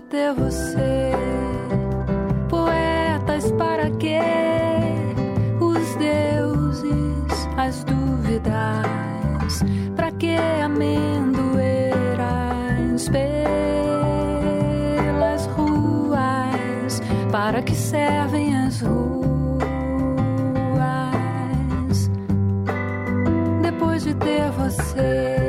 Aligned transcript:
de 0.00 0.06
ter 0.06 0.32
você, 0.32 1.12
poetas, 2.48 3.52
para 3.52 3.90
quê? 3.98 4.18
Os 5.60 5.94
deuses, 5.96 7.48
as 7.56 7.84
dúvidas, 7.84 9.62
pra 9.94 10.10
que 10.12 10.36
amendoeiras 10.64 11.68
pelas 15.08 15.46
ruas? 15.46 17.02
Para 17.30 17.62
que 17.62 17.74
servem 17.74 18.56
as 18.56 18.80
ruas? 18.80 19.20
Depois 23.62 24.02
de 24.04 24.14
ter 24.14 24.50
você. 24.52 25.39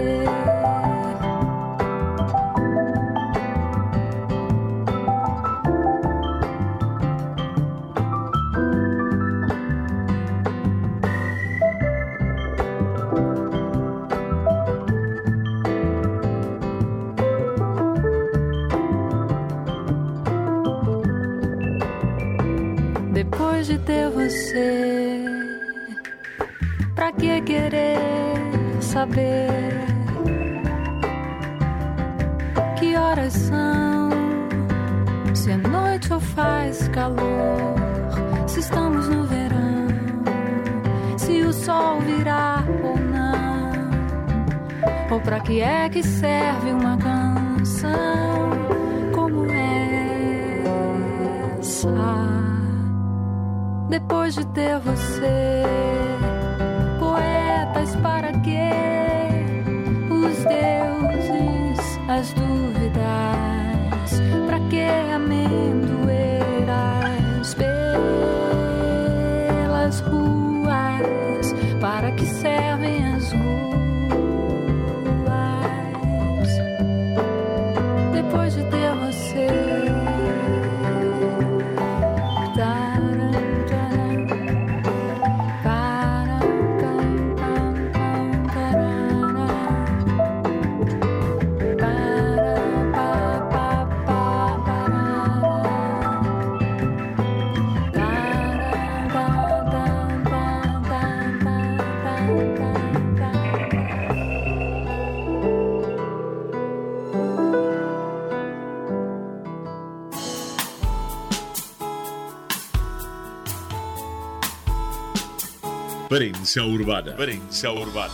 Prensa 116.11 116.65
Urbana. 116.65 117.15
Prensa 117.15 117.71
Urbana. 117.71 118.11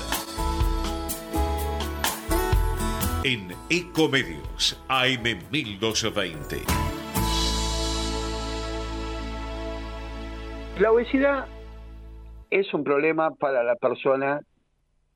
En 3.24 3.50
Ecomedios, 3.72 4.80
AM 4.88 5.24
1220. 5.50 6.58
La 10.80 10.91
obesidad 10.91 11.47
es 12.52 12.72
un 12.72 12.84
problema 12.84 13.31
para 13.31 13.63
la 13.63 13.75
persona 13.75 14.41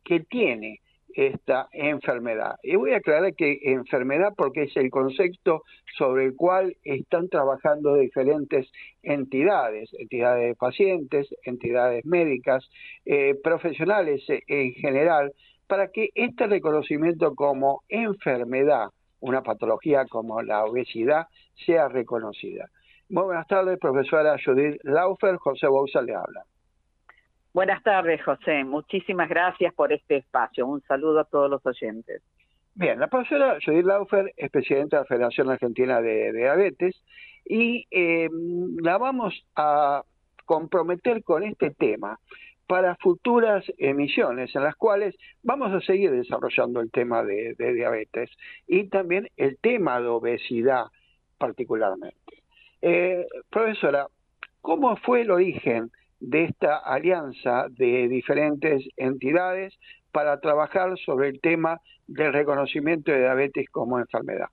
que 0.03 0.21
tiene 0.21 0.79
esta 1.15 1.67
enfermedad. 1.71 2.55
Y 2.63 2.75
voy 2.75 2.93
a 2.93 2.97
aclarar 2.97 3.33
que 3.35 3.59
enfermedad 3.63 4.33
porque 4.35 4.63
es 4.63 4.77
el 4.77 4.89
concepto 4.89 5.63
sobre 5.97 6.25
el 6.25 6.35
cual 6.35 6.75
están 6.83 7.29
trabajando 7.29 7.95
diferentes 7.95 8.71
entidades, 9.03 9.89
entidades 9.93 10.49
de 10.49 10.55
pacientes, 10.55 11.27
entidades 11.43 12.05
médicas, 12.05 12.69
eh, 13.05 13.35
profesionales 13.43 14.23
en 14.47 14.73
general, 14.73 15.33
para 15.67 15.87
que 15.87 16.09
este 16.15 16.47
reconocimiento 16.47 17.33
como 17.35 17.83
enfermedad, 17.87 18.87
una 19.19 19.41
patología 19.41 20.05
como 20.05 20.41
la 20.41 20.65
obesidad, 20.65 21.27
sea 21.65 21.87
reconocida. 21.87 22.65
Muy 23.09 23.23
buenas 23.23 23.47
tardes, 23.47 23.77
profesora 23.79 24.37
Judith 24.43 24.79
Laufer, 24.83 25.35
José 25.35 25.67
Bouza 25.67 26.01
le 26.01 26.15
habla. 26.15 26.45
Buenas 27.53 27.83
tardes, 27.83 28.23
José. 28.23 28.63
Muchísimas 28.63 29.27
gracias 29.27 29.73
por 29.73 29.91
este 29.91 30.17
espacio. 30.17 30.65
Un 30.65 30.81
saludo 30.83 31.19
a 31.19 31.25
todos 31.25 31.49
los 31.49 31.65
oyentes. 31.65 32.21
Bien, 32.73 32.97
la 32.97 33.07
profesora 33.07 33.57
Judith 33.63 33.85
Laufer 33.85 34.33
es 34.37 34.49
presidenta 34.49 34.97
de 34.97 35.01
la 35.01 35.07
Federación 35.07 35.49
Argentina 35.49 36.01
de, 36.01 36.31
Diabetes 36.31 36.95
y 37.45 37.85
eh, 37.91 38.29
la 38.81 38.97
vamos 38.97 39.45
a 39.57 40.03
comprometer 40.45 41.23
con 41.23 41.43
este 41.43 41.71
tema 41.71 42.17
para 42.67 42.95
futuras 42.95 43.65
emisiones 43.77 44.55
en 44.55 44.63
las 44.63 44.75
cuales 44.75 45.13
vamos 45.43 45.73
a 45.73 45.81
seguir 45.81 46.11
desarrollando 46.11 46.79
el 46.79 46.89
tema 46.89 47.21
de, 47.21 47.53
diabetes 47.57 48.29
y 48.65 48.85
también 48.87 49.27
el 49.35 49.57
tema 49.57 49.99
de 49.99 50.07
obesidad 50.07 50.85
particularmente. 51.37 52.15
Eh, 52.81 53.27
profesora, 53.49 54.07
¿cómo 54.61 54.95
fue 54.95 55.21
el 55.21 55.31
origen 55.31 55.91
de 56.21 56.45
esta 56.45 56.77
alianza 56.77 57.65
de 57.69 58.07
diferentes 58.07 58.87
entidades 58.95 59.77
para 60.11 60.39
trabajar 60.39 60.97
sobre 60.99 61.29
el 61.29 61.41
tema 61.41 61.81
del 62.07 62.31
reconocimiento 62.31 63.11
de 63.11 63.19
diabetes 63.19 63.69
como 63.69 63.99
enfermedad, 63.99 64.47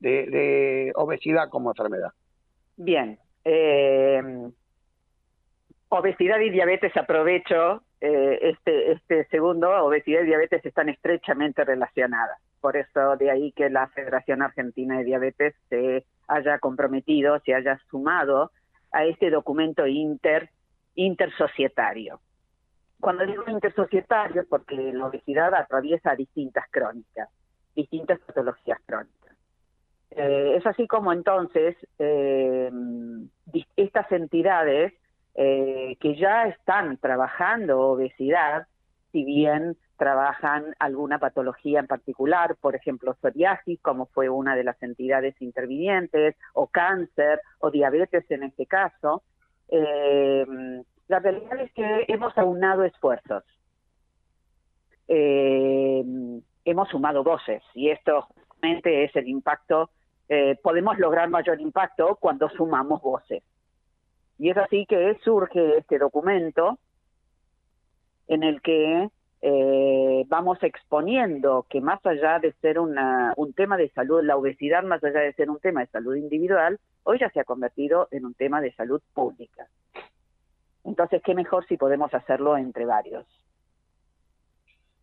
de, 0.00 0.90
obesidad 0.96 1.48
como 1.48 1.70
enfermedad. 1.70 2.10
Bien, 2.76 3.18
Eh, 3.44 4.22
obesidad 5.88 6.38
y 6.38 6.50
diabetes, 6.50 6.96
aprovecho 6.96 7.82
eh, 8.00 8.38
este, 8.42 8.92
este 8.92 9.24
segundo, 9.26 9.68
obesidad 9.84 10.22
y 10.22 10.26
diabetes 10.26 10.64
están 10.64 10.88
estrechamente 10.88 11.64
relacionadas. 11.64 12.38
Por 12.60 12.76
eso 12.76 13.16
de 13.16 13.30
ahí 13.30 13.52
que 13.52 13.68
la 13.68 13.88
Federación 13.88 14.42
Argentina 14.42 14.98
de 14.98 15.04
Diabetes 15.04 15.54
se 15.68 16.04
haya 16.28 16.58
comprometido, 16.60 17.40
se 17.40 17.54
haya 17.54 17.78
sumado 17.90 18.52
a 18.92 19.04
este 19.04 19.30
documento 19.30 19.86
inter, 19.86 20.50
intersocietario. 20.94 22.20
Cuando 23.00 23.26
digo 23.26 23.44
intersocietario, 23.48 24.44
porque 24.48 24.76
la 24.92 25.06
obesidad 25.06 25.54
atraviesa 25.54 26.14
distintas 26.14 26.64
crónicas, 26.70 27.28
distintas 27.74 28.20
patologías 28.20 28.78
crónicas. 28.86 29.36
Eh, 30.10 30.56
es 30.56 30.66
así 30.66 30.86
como 30.86 31.12
entonces 31.12 31.74
eh, 31.98 32.70
estas 33.76 34.12
entidades 34.12 34.92
eh, 35.34 35.96
que 35.98 36.16
ya 36.16 36.46
están 36.48 36.98
trabajando 36.98 37.80
obesidad, 37.80 38.66
si 39.10 39.24
bien 39.24 39.76
trabajan 39.96 40.74
alguna 40.78 41.18
patología 41.18 41.80
en 41.80 41.86
particular, 41.86 42.56
por 42.60 42.74
ejemplo, 42.74 43.16
psoriasis, 43.20 43.80
como 43.80 44.06
fue 44.06 44.28
una 44.28 44.54
de 44.54 44.64
las 44.64 44.82
entidades 44.82 45.40
intervinientes, 45.40 46.36
o 46.54 46.66
cáncer, 46.66 47.40
o 47.60 47.70
diabetes 47.70 48.30
en 48.30 48.42
este 48.42 48.66
caso, 48.66 49.22
eh, 49.68 50.46
la 51.08 51.18
realidad 51.18 51.60
es 51.60 51.72
que 51.72 52.04
hemos 52.08 52.36
aunado 52.38 52.84
esfuerzos. 52.84 53.44
Eh, 55.08 56.04
hemos 56.64 56.88
sumado 56.88 57.24
voces 57.24 57.62
y 57.74 57.90
esto 57.90 58.28
justamente 58.48 59.04
es 59.04 59.14
el 59.16 59.28
impacto, 59.28 59.90
eh, 60.28 60.56
podemos 60.62 60.98
lograr 60.98 61.28
mayor 61.28 61.60
impacto 61.60 62.16
cuando 62.20 62.48
sumamos 62.50 63.02
voces. 63.02 63.42
Y 64.38 64.50
es 64.50 64.56
así 64.56 64.86
que 64.86 65.18
surge 65.22 65.78
este 65.78 65.98
documento 65.98 66.78
en 68.28 68.42
el 68.42 68.62
que 68.62 69.08
eh, 69.44 70.24
vamos 70.28 70.62
exponiendo 70.62 71.66
que 71.68 71.80
más 71.80 72.04
allá 72.06 72.38
de 72.38 72.52
ser 72.60 72.78
una, 72.78 73.34
un 73.36 73.52
tema 73.52 73.76
de 73.76 73.90
salud, 73.90 74.22
la 74.22 74.36
obesidad 74.36 74.84
más 74.84 75.02
allá 75.02 75.18
de 75.18 75.32
ser 75.32 75.50
un 75.50 75.58
tema 75.58 75.80
de 75.80 75.88
salud 75.88 76.14
individual, 76.14 76.78
hoy 77.02 77.18
ya 77.18 77.28
se 77.30 77.40
ha 77.40 77.44
convertido 77.44 78.06
en 78.12 78.24
un 78.24 78.34
tema 78.34 78.60
de 78.60 78.72
salud 78.74 79.02
pública. 79.12 79.66
Entonces, 80.84 81.22
¿qué 81.24 81.34
mejor 81.34 81.66
si 81.66 81.76
podemos 81.76 82.14
hacerlo 82.14 82.56
entre 82.56 82.86
varios? 82.86 83.26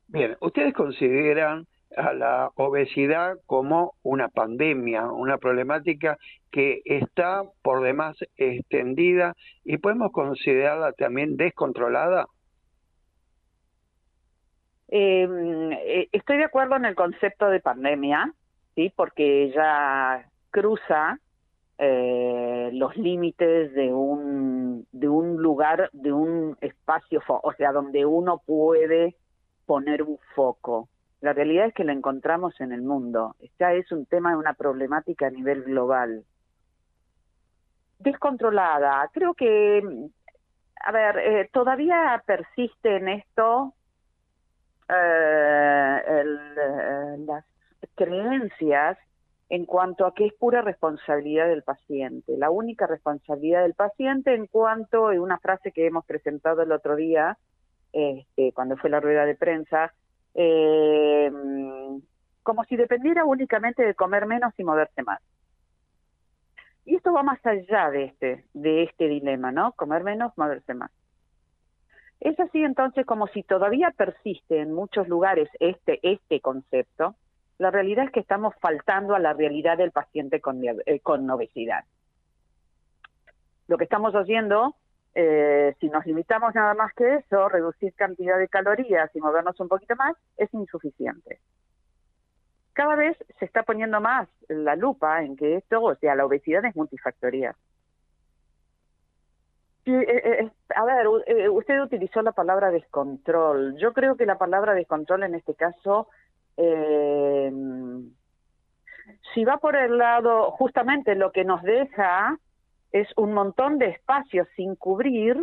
Bien, 0.08 0.38
¿ustedes 0.40 0.74
consideran 0.74 1.68
a 1.98 2.14
la 2.14 2.52
obesidad 2.56 3.38
como 3.46 3.96
una 4.04 4.30
pandemia, 4.30 5.12
una 5.12 5.38
problemática 5.38 6.18
que 6.50 6.82
está 6.86 7.44
por 7.62 7.84
demás 7.84 8.18
extendida 8.38 9.34
y 9.66 9.78
podemos 9.78 10.12
considerarla 10.14 10.94
también 10.94 11.36
descontrolada? 11.36 12.26
Em, 14.92 15.72
eh, 15.72 16.10
estoy 16.12 16.38
de 16.38 16.46
acuerdo 16.46 16.76
en 16.76 16.86
el 16.86 16.96
concepto 16.96 17.50
de 17.50 17.60
pandemia, 17.60 18.34
sí, 18.76 18.92
porque 18.96 19.52
ya 19.52 20.28
cruza 20.50 21.20
eh, 21.78 22.72
los 22.74 22.98
límites 22.98 23.74
de 23.74 23.94
un 23.94 24.88
de 24.92 25.08
un 25.08 25.42
lugar, 25.42 25.90
de 25.94 26.12
un 26.12 26.58
espacio, 26.62 27.22
o 27.28 27.54
sea, 27.54 27.72
donde 27.72 28.06
uno 28.06 28.42
puede 28.46 29.16
poner 29.66 30.02
un 30.02 30.18
foco. 30.36 30.90
La 31.22 31.34
realidad 31.34 31.68
es 31.68 31.74
que 31.74 31.84
lo 31.84 31.92
encontramos 31.92 32.60
en 32.60 32.72
el 32.72 32.82
mundo. 32.82 33.36
Ya 33.60 33.74
es 33.74 33.92
un 33.92 34.06
tema 34.06 34.32
de 34.32 34.38
una 34.38 34.54
problemática 34.54 35.28
a 35.28 35.32
nivel 35.32 35.64
global. 35.64 36.24
Descontrolada. 38.00 39.08
Creo 39.14 39.34
que, 39.36 39.84
a 40.84 40.92
ver, 40.92 41.18
eh, 41.20 41.50
todavía 41.52 42.24
persiste 42.26 42.96
en 42.96 43.10
esto 43.10 43.74
eh, 44.90 46.02
eh, 46.08 47.18
las 47.26 47.46
creencias 47.96 48.98
en 49.50 49.66
cuanto 49.66 50.06
a 50.06 50.14
que 50.14 50.28
es 50.28 50.34
pura 50.34 50.62
responsabilidad 50.62 51.48
del 51.48 51.64
paciente, 51.64 52.38
la 52.38 52.52
única 52.52 52.86
responsabilidad 52.86 53.64
del 53.64 53.74
paciente 53.74 54.36
en 54.36 54.46
cuanto, 54.46 55.08
a 55.10 55.20
una 55.20 55.40
frase 55.40 55.72
que 55.72 55.88
hemos 55.88 56.06
presentado 56.06 56.62
el 56.62 56.72
otro 56.72 56.96
día, 56.96 57.38
este, 57.92 58.52
cuando 58.54 58.78
fue 58.78 58.92
la 58.92 59.00
rueda 59.00 59.26
de 59.26 59.36
prensa, 59.36 59.94
eh, 60.36 61.32
como 62.44 62.64
si 62.66 62.76
dependiera 62.76 63.26
únicamente 63.26 63.84
de 63.84 63.96
comer 63.96 64.28
menos 64.28 64.54
y 64.58 64.64
moverse 64.64 65.02
más. 65.02 65.22
Y 66.86 66.96
esto 66.96 67.14
va 67.14 67.24
más 67.24 67.44
allá 67.46 67.90
de 67.90 68.06
este, 68.06 68.46
de 68.54 68.84
este 68.84 69.08
dilema, 69.08 69.52
¿no? 69.52 69.74
Comer 69.74 70.04
menos, 70.04 70.36
moverse 70.38 70.74
más. 70.74 70.92
Es 72.20 72.40
así 72.40 72.64
entonces 72.64 73.06
como 73.06 73.28
si 73.28 73.44
todavía 73.44 73.92
persiste 73.92 74.60
en 74.60 74.74
muchos 74.74 75.08
lugares 75.08 75.50
este, 75.60 76.00
este 76.04 76.42
concepto, 76.42 77.16
la 77.58 77.72
realidad 77.72 78.06
es 78.06 78.12
que 78.12 78.20
estamos 78.20 78.54
faltando 78.60 79.16
a 79.16 79.20
la 79.20 79.34
realidad 79.34 79.78
del 79.78 79.92
paciente 79.92 80.42
con, 80.42 80.62
eh, 80.64 81.00
con 81.02 81.30
obesidad. 81.30 81.84
Lo 83.68 83.78
que 83.78 83.84
estamos 83.84 84.14
haciendo, 84.14 84.76
eh, 85.14 85.76
si 85.80 85.90
nos 85.90 86.06
limitamos 86.06 86.56
nada 86.56 86.74
más 86.74 86.94
que 86.94 87.16
eso, 87.16 87.48
reducir 87.50 87.94
cantidad 87.94 88.38
de 88.38 88.48
calorías 88.48 89.14
y 89.16 89.20
movernos 89.20 89.60
un 89.60 89.68
poquito 89.68 89.96
más, 89.96 90.16
es 90.38 90.54
insuficiente. 90.54 91.40
Cada 92.74 92.96
vez 92.96 93.18
se 93.40 93.46
está 93.46 93.64
poniendo 93.64 94.00
más 94.00 94.30
la 94.48 94.76
lupa 94.76 95.22
en 95.24 95.36
que 95.36 95.58
esto, 95.58 95.82
o 95.82 95.96
sea, 95.96 96.16
la 96.16 96.26
obesidad 96.26 96.64
es 96.66 96.76
multifactorial. 96.76 97.56
Eh, 99.86 99.92
eh, 99.92 100.22
eh, 100.24 100.52
a 100.76 100.86
ver, 100.86 101.08
usted 101.08 101.82
utilizó 101.82 102.22
la 102.22 102.32
palabra 102.32 102.70
descontrol. 102.70 103.76
Yo 103.78 103.94
creo 103.94 104.16
que 104.16 104.26
la 104.26 104.38
palabra 104.38 104.74
descontrol 104.74 105.24
en 105.24 105.36
este 105.36 105.56
caso, 105.56 106.08
si 109.34 109.46
va 109.46 109.58
por 109.58 109.76
el 109.76 109.98
lado, 109.98 110.52
justamente 110.52 111.16
lo 111.16 111.32
que 111.32 111.46
nos 111.46 111.64
deja 111.64 112.38
es 112.92 113.08
un 113.18 113.34
montón 113.34 113.80
de 113.80 113.88
espacios 113.88 114.48
sin 114.56 114.76
cubrir 114.76 115.38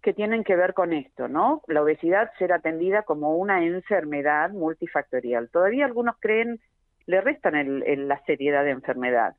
que 0.00 0.12
tienen 0.12 0.44
que 0.44 0.56
ver 0.56 0.74
con 0.74 0.92
esto, 0.92 1.28
¿no? 1.28 1.62
La 1.66 1.82
obesidad 1.82 2.30
ser 2.38 2.52
atendida 2.52 3.02
como 3.02 3.36
una 3.36 3.64
enfermedad 3.64 4.50
multifactorial. 4.50 5.48
Todavía 5.48 5.86
algunos 5.86 6.16
creen, 6.18 6.60
le 7.06 7.20
restan 7.20 7.54
el, 7.54 8.08
la 8.08 8.22
seriedad 8.24 8.64
de 8.64 8.70
enfermedad 8.70 9.36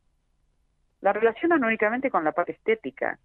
la 1.03 1.11
relacionan 1.11 1.61
únicamente 1.65 2.09
con 2.09 2.23
la 2.23 2.31
parte 2.31 2.53
estética, 2.53 3.19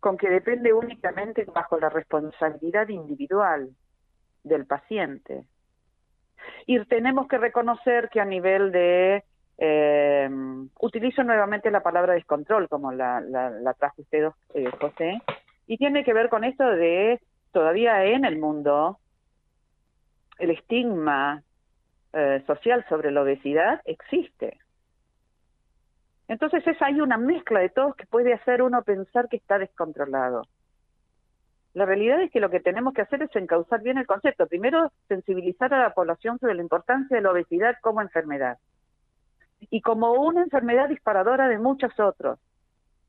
con 0.00 0.16
que 0.16 0.30
depende 0.30 0.72
únicamente 0.72 1.44
bajo 1.44 1.78
la 1.78 1.90
responsabilidad 1.90 2.88
individual 2.88 3.68
del 4.42 4.64
paciente. 4.64 5.44
Y 6.66 6.82
tenemos 6.86 7.28
que 7.28 7.36
reconocer 7.36 8.08
que 8.08 8.22
a 8.22 8.24
nivel 8.24 8.72
de, 8.72 9.22
eh, 9.58 10.30
utilizo 10.80 11.22
nuevamente 11.24 11.70
la 11.70 11.82
palabra 11.82 12.14
descontrol, 12.14 12.70
como 12.70 12.90
la, 12.90 13.20
la, 13.20 13.74
trajo 13.74 14.00
usted, 14.00 14.30
eh, 14.54 14.70
José, 14.80 15.20
y 15.66 15.76
tiene 15.76 16.04
que 16.04 16.14
ver 16.14 16.30
con 16.30 16.44
esto 16.44 16.64
de 16.64 17.20
todavía 17.52 18.02
en 18.06 18.24
el 18.24 18.38
mundo 18.38 18.98
el 20.38 20.52
estigma 20.52 21.42
eh, 22.14 22.42
social 22.46 22.82
sobre 22.88 23.10
la 23.10 23.20
obesidad 23.20 23.82
existe. 23.84 24.59
Entonces 26.30 26.64
es 26.64 26.80
ahí 26.80 27.00
una 27.00 27.16
mezcla 27.16 27.58
de 27.58 27.70
todos 27.70 27.96
que 27.96 28.06
puede 28.06 28.32
hacer 28.32 28.62
uno 28.62 28.84
pensar 28.84 29.28
que 29.28 29.36
está 29.36 29.58
descontrolado. 29.58 30.46
La 31.74 31.86
realidad 31.86 32.22
es 32.22 32.30
que 32.30 32.38
lo 32.38 32.50
que 32.50 32.60
tenemos 32.60 32.94
que 32.94 33.02
hacer 33.02 33.24
es 33.24 33.34
encauzar 33.34 33.82
bien 33.82 33.98
el 33.98 34.06
concepto. 34.06 34.46
Primero, 34.46 34.92
sensibilizar 35.08 35.74
a 35.74 35.82
la 35.82 35.92
población 35.92 36.38
sobre 36.38 36.54
la 36.54 36.62
importancia 36.62 37.16
de 37.16 37.20
la 37.20 37.32
obesidad 37.32 37.74
como 37.80 38.00
enfermedad 38.00 38.58
y 39.70 39.80
como 39.80 40.12
una 40.12 40.42
enfermedad 40.42 40.88
disparadora 40.88 41.48
de 41.48 41.58
muchos 41.58 41.98
otros, 41.98 42.38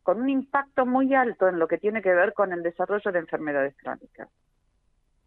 con 0.01 0.20
un 0.20 0.30
impacto 0.30 0.88
muy 0.88 1.13
alto 1.13 1.48
en 1.48 1.60
lo 1.60 1.68
que 1.68 1.78
tiene 1.78 2.01
que 2.01 2.16
ver 2.16 2.34
con 2.34 2.51
el 2.54 2.63
desarrollo 2.63 3.12
de 3.12 3.20
enfermedades 3.20 3.78
crónicas. 3.78 4.30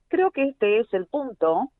Creo 0.08 0.32
que 0.32 0.48
este 0.48 0.80
es 0.80 0.92
el 0.94 1.06
punto. 1.06 1.70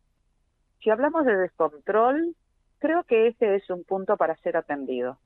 Si 0.79 0.91
hablamos 0.91 1.27
de 1.27 1.37
descontrol, 1.37 2.37
creo 2.79 3.03
que 3.03 3.27
este 3.27 3.57
es 3.57 3.69
un 3.69 3.83
punto 3.83 4.17
para 4.17 4.37
ser 4.37 4.57
atendido 4.57 5.19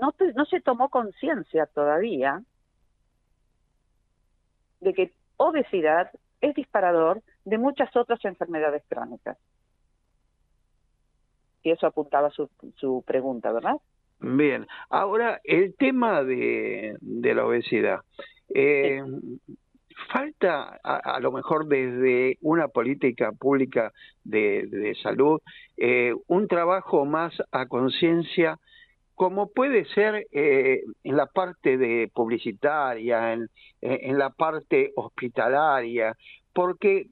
no, 0.00 0.14
no 0.34 0.44
se 0.46 0.60
tomó 0.60 0.88
conciencia 0.88 1.66
todavía 1.66 2.42
de 4.80 4.94
que 4.94 5.12
obesidad 5.36 6.10
es 6.40 6.54
disparador 6.54 7.22
de 7.44 7.58
muchas 7.58 7.94
otras 7.96 8.24
enfermedades 8.24 8.82
crónicas. 8.88 9.36
Y 11.62 11.70
eso 11.70 11.86
apuntaba 11.86 12.30
su, 12.30 12.48
su 12.76 13.02
pregunta, 13.06 13.52
¿verdad? 13.52 13.76
Bien, 14.20 14.66
ahora 14.88 15.40
el 15.44 15.74
tema 15.76 16.22
de, 16.22 16.96
de 17.00 17.34
la 17.34 17.46
obesidad. 17.46 18.00
Eh, 18.54 19.02
falta 20.12 20.78
a, 20.82 21.20
lo 21.20 21.32
mejor 21.32 21.66
desde 21.66 22.38
una 22.40 22.68
política 22.68 23.32
pública 23.32 23.92
de, 24.24 24.66
de 24.66 24.94
salud 25.02 25.40
eh, 25.76 26.14
un 26.28 26.48
trabajo 26.48 27.04
más 27.04 27.34
a 27.52 27.66
conciencia 27.66 28.58
como 29.18 29.48
puede 29.48 29.84
ser 29.86 30.28
eh, 30.30 30.84
en 31.02 31.16
la 31.16 31.26
parte 31.26 31.76
de 31.76 32.08
publicitaria, 32.14 33.32
en, 33.32 33.48
la 34.16 34.30
parte 34.30 34.92
hospitalaria, 34.94 36.16
porque 36.52 37.08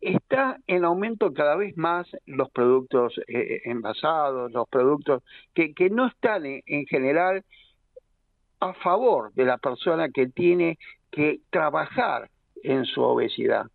está 0.00 0.58
en 0.68 0.84
aumento 0.84 1.34
cada 1.34 1.56
vez 1.56 1.76
más 1.76 2.06
los 2.24 2.48
productos 2.50 3.20
eh, 3.26 3.62
envasados, 3.64 4.52
los 4.52 4.68
productos 4.68 5.24
que, 5.54 5.74
que 5.74 5.90
no 5.90 6.06
están 6.06 6.46
en, 6.46 6.86
general 6.86 7.44
a 8.60 8.74
favor 8.74 9.32
de 9.34 9.44
la 9.44 9.58
persona 9.58 10.10
que 10.10 10.28
tiene 10.28 10.78
que 11.10 11.40
trabajar 11.50 12.30
en 12.62 12.84
su 12.84 13.02
obesidad. 13.02 13.66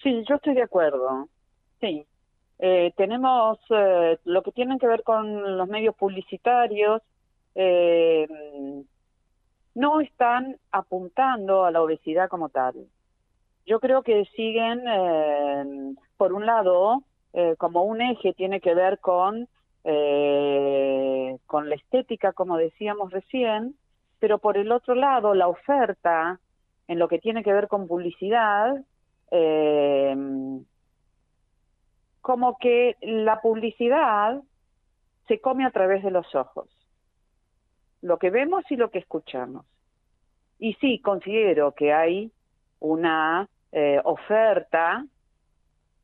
Sí, 0.00 0.24
yo 0.28 0.36
estoy 0.36 0.54
de 0.54 0.62
acuerdo. 0.62 1.28
Sí. 1.80 2.06
Eh, 2.58 2.92
tenemos 2.96 3.58
eh, 3.70 4.18
lo 4.24 4.42
que 4.42 4.52
tiene 4.52 4.78
que 4.78 4.86
ver 4.86 5.02
con 5.02 5.56
los 5.56 5.68
medios 5.68 5.94
publicitarios, 5.94 7.02
no 9.74 10.00
están 10.00 10.56
apuntando 10.72 11.64
a 11.64 11.70
la 11.70 11.82
obesidad 11.82 12.28
como 12.28 12.48
tal. 12.48 12.74
Yo 13.64 13.80
creo 13.80 14.02
que 14.02 14.24
siguen, 14.34 14.82
eh, 14.88 15.94
por 16.16 16.32
un 16.32 16.46
lado, 16.46 17.02
eh, 17.32 17.54
como 17.58 17.84
un 17.84 18.00
eje 18.00 18.32
tiene 18.32 18.60
que 18.60 18.74
ver 18.74 18.98
con, 18.98 19.46
eh, 19.84 21.36
con 21.46 21.68
la 21.68 21.76
estética, 21.76 22.32
como 22.32 22.56
decíamos 22.56 23.12
recién, 23.12 23.76
pero 24.18 24.38
por 24.38 24.56
el 24.56 24.72
otro 24.72 24.94
lado, 24.94 25.34
la 25.34 25.48
oferta 25.48 26.40
en 26.88 26.98
lo 26.98 27.06
que 27.06 27.18
tiene 27.18 27.44
que 27.44 27.52
ver 27.52 27.68
con 27.68 27.86
publicidad, 27.86 28.82
como 32.28 32.58
que 32.58 32.98
la 33.00 33.40
publicidad 33.40 34.42
se 35.28 35.40
come 35.40 35.64
a 35.64 35.70
través 35.70 36.04
de 36.04 36.10
los 36.10 36.34
ojos, 36.34 36.68
lo 38.02 38.18
que 38.18 38.28
vemos 38.28 38.64
y 38.68 38.76
lo 38.76 38.90
que 38.90 38.98
escuchamos. 38.98 39.64
Y 40.58 40.74
sí, 40.74 41.00
considero 41.00 41.72
que 41.72 41.94
hay 41.94 42.30
una 42.80 43.48
eh, 43.72 43.98
oferta 44.04 45.06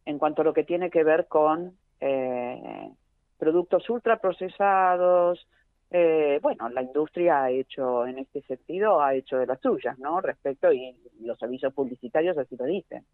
en 0.06 0.18
cuanto 0.18 0.40
a 0.40 0.46
lo 0.46 0.54
que 0.54 0.64
tiene 0.64 0.88
que 0.88 1.04
ver 1.04 1.26
con 1.28 1.76
eh, 2.00 2.88
productos 3.36 3.90
ultraprocesados. 3.90 5.46
Eh, 5.90 6.38
bueno, 6.40 6.70
la 6.70 6.80
industria 6.80 7.42
ha 7.42 7.50
hecho 7.50 8.06
en 8.06 8.20
este 8.20 8.40
sentido, 8.44 9.02
ha 9.02 9.12
hecho 9.14 9.36
de 9.36 9.44
las 9.44 9.60
suyas, 9.60 9.98
¿no? 9.98 10.22
Respecto, 10.22 10.72
y 10.72 10.96
los 11.20 11.42
avisos 11.42 11.74
publicitarios 11.74 12.38
así 12.38 12.56
lo 12.56 12.64
dicen. 12.64 13.04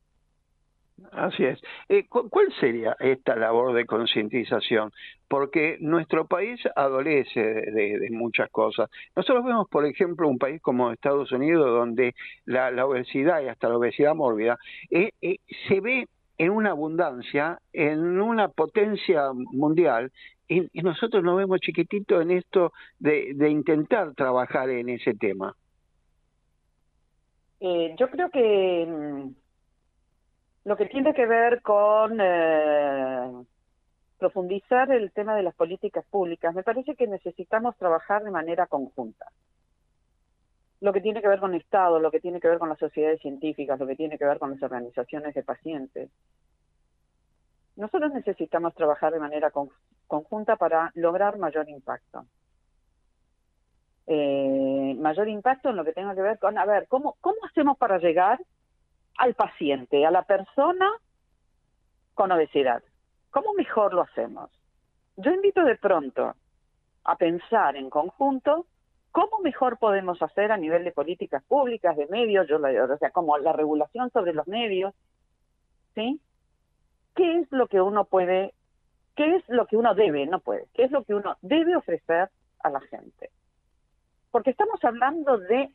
Así 1.13 1.45
es. 1.45 1.61
Eh, 1.89 2.07
¿Cuál 2.09 2.53
sería 2.61 2.97
esta 3.01 3.35
labor 3.35 3.73
de 3.75 3.87
concientización? 3.87 4.93
Porque 5.29 5.77
nuestro 5.81 6.27
país 6.27 6.61
adolece 6.77 7.41
de, 7.41 8.09
muchas 8.11 8.51
cosas. 8.51 8.91
Nosotros 9.17 9.45
vemos, 9.45 9.69
por 9.69 9.87
ejemplo, 9.87 10.29
un 10.29 10.39
país 10.39 10.61
como 10.61 10.93
Estados 10.93 11.33
Unidos, 11.33 11.67
donde 11.67 12.15
la, 12.45 12.71
obesidad 12.85 13.43
y 13.43 13.49
hasta 13.49 13.69
la 13.69 13.77
obesidad 13.77 14.15
mórbida 14.15 14.59
eh, 14.91 15.11
eh, 15.21 15.39
se 15.69 15.81
ve 15.81 16.07
en 16.39 16.51
una 16.51 16.71
abundancia, 16.71 17.59
en 17.73 18.21
una 18.21 18.49
potencia 18.49 19.31
mundial, 19.33 20.11
y, 20.49 20.69
nosotros 20.83 21.23
nos 21.23 21.37
vemos 21.37 21.61
chiquititos 21.61 22.23
en 22.23 22.33
esto 22.33 22.73
de, 22.99 23.33
de 23.35 23.51
intentar 23.51 24.15
trabajar 24.15 24.69
en 24.71 24.89
ese 24.89 25.15
tema. 25.15 25.55
yo 27.61 28.11
creo 28.11 28.31
que 28.31 28.87
mm, 28.89 29.40
lo 30.65 30.77
que 30.77 30.87
tiene 30.87 31.15
que 31.15 31.27
ver 31.27 31.63
con 31.63 32.19
eh, 32.21 33.45
profundizar 34.19 34.91
el 34.93 35.11
tema 35.13 35.35
de 35.35 35.43
las 35.43 35.55
políticas 35.55 36.05
públicas, 36.07 36.55
me 36.55 36.63
parece 36.63 36.95
que 36.95 37.07
necesitamos 37.07 37.77
trabajar 37.77 38.23
de 38.23 38.31
manera 38.31 38.67
conjunta. 38.67 39.27
Lo 40.81 40.93
que 40.93 41.01
tiene 41.01 41.21
que 41.21 41.29
ver 41.29 41.41
con 41.41 41.55
el 41.55 41.61
Estado, 41.61 41.99
lo 41.99 42.11
que 42.11 42.21
tiene 42.21 42.41
que 42.41 42.49
ver 42.49 42.59
con 42.59 42.69
las 42.69 42.79
sociedades 42.79 43.21
científicas, 43.21 43.79
lo 43.79 43.87
que 43.87 43.97
tiene 43.97 44.19
que 44.19 44.25
ver 44.25 44.39
con 44.39 44.51
las 44.51 44.63
organizaciones 44.63 45.35
de 45.35 45.43
pacientes. 45.43 46.11
Nosotros 47.77 48.13
necesitamos 48.13 48.75
trabajar 48.75 49.13
de 49.13 49.21
manera 49.21 49.51
conjunta 50.07 50.57
para 50.57 50.91
lograr 50.95 51.39
mayor 51.39 51.69
impacto. 51.69 52.27
Eh, 54.07 54.97
mayor 54.99 55.29
impacto 55.29 55.71
en 55.71 55.77
lo 55.77 55.85
que 55.85 55.93
tenga 55.93 56.15
que 56.15 56.23
ver 56.23 56.39
con, 56.39 56.59
a 56.59 56.67
ver, 56.67 56.89
¿cómo, 56.89 57.17
cómo 57.21 57.37
hacemos 57.49 57.79
para 57.79 57.99
llegar 57.99 58.41
al 59.17 59.35
paciente, 59.35 60.07
a 60.07 60.11
la 60.11 60.23
persona 60.23 60.91
con 62.15 62.33
obesidad. 62.33 62.83
¿Cómo 63.31 63.55
mejor 63.55 63.95
lo 63.95 64.03
hacemos? 64.03 64.51
Yo 65.17 65.33
invito 65.33 65.65
de 65.65 65.77
pronto 65.77 66.35
a 67.05 67.17
pensar 67.17 67.77
en 67.77 67.91
conjunto 67.91 68.67
cómo 69.13 69.39
mejor 69.41 69.79
podemos 69.79 70.21
hacer 70.23 70.53
a 70.53 70.57
nivel 70.57 70.85
de 70.85 70.93
políticas 70.93 71.43
públicas, 71.45 71.97
de 71.97 72.07
medios, 72.07 72.49
yo 72.49 72.57
o 72.59 72.99
sea, 72.99 73.11
como 73.11 73.37
la 73.39 73.53
regulación 73.53 74.11
sobre 74.11 74.33
los 74.33 74.47
medios, 74.47 74.95
¿sí? 75.95 76.21
¿Qué 77.15 77.41
es 77.41 77.51
lo 77.51 77.67
que 77.67 77.81
uno 77.81 78.05
puede, 78.05 78.55
qué 79.17 79.37
es 79.37 79.49
lo 79.49 79.67
que 79.67 79.77
uno 79.77 79.95
debe, 79.95 80.27
no 80.27 80.41
puede, 80.41 80.69
qué 80.75 80.85
es 80.85 80.91
lo 80.91 81.05
que 81.05 81.15
uno 81.15 81.37
debe 81.43 81.77
ofrecer 81.77 82.31
a 82.61 82.71
la 82.71 82.81
gente? 82.81 83.31
Porque 84.31 84.51
estamos 84.51 84.83
hablando 84.85 85.39
de 85.39 85.71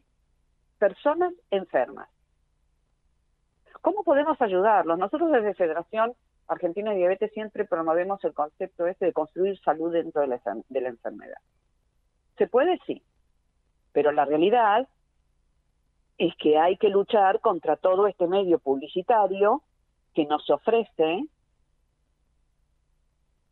personas 0.80 1.34
enfermas. 1.52 2.08
¿Cómo 3.86 4.04
podemos 4.04 4.42
ayudarlos? 4.42 4.98
Nosotros 4.98 5.32
desde 5.32 5.54
Federación 5.54 6.16
Argentina 6.48 6.90
de 6.90 6.98
Diabetes 6.98 7.32
siempre 7.34 7.66
promovemos 7.66 8.24
el 8.24 8.34
concepto 8.34 8.88
este 8.88 9.06
de 9.06 9.14
construir 9.14 9.60
salud 9.60 9.94
dentro 9.94 10.22
de 10.22 10.28
la, 10.28 10.42
de 10.70 10.82
la 10.82 10.90
enfermedad. 10.90 11.38
¿Se 12.36 12.48
puede? 12.48 12.80
Sí. 12.88 13.04
Pero 13.92 14.12
la 14.12 14.26
realidad 14.26 14.88
es 16.18 16.36
que 16.38 16.58
hay 16.58 16.78
que 16.78 16.90
luchar 16.90 17.42
contra 17.42 17.76
todo 17.76 18.08
este 18.08 18.26
medio 18.26 18.58
publicitario 18.58 19.62
que 20.16 20.26
nos 20.26 20.50
ofrece 20.50 21.28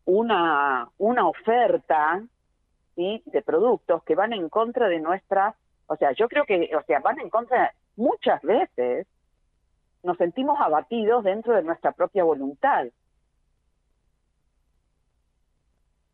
una, 0.05 0.89
una 0.97 1.27
oferta 1.27 2.23
de 2.95 3.43
productos 3.45 4.03
que 4.03 4.15
van 4.15 4.33
en 4.33 4.49
contra 4.49 4.87
de 4.87 4.99
nuestra, 4.99 5.55
o 5.85 5.95
sea, 5.95 6.11
yo 6.13 6.27
creo 6.27 6.45
que, 6.45 6.75
o 6.75 6.81
sea, 6.87 7.01
van 7.01 7.19
en 7.19 7.29
contra 7.29 7.71
muchas 7.95 8.41
veces 8.41 9.05
nos 10.03 10.17
sentimos 10.17 10.59
abatidos 10.59 11.23
dentro 11.23 11.55
de 11.55 11.63
nuestra 11.63 11.93
propia 11.93 12.23
voluntad. 12.23 12.87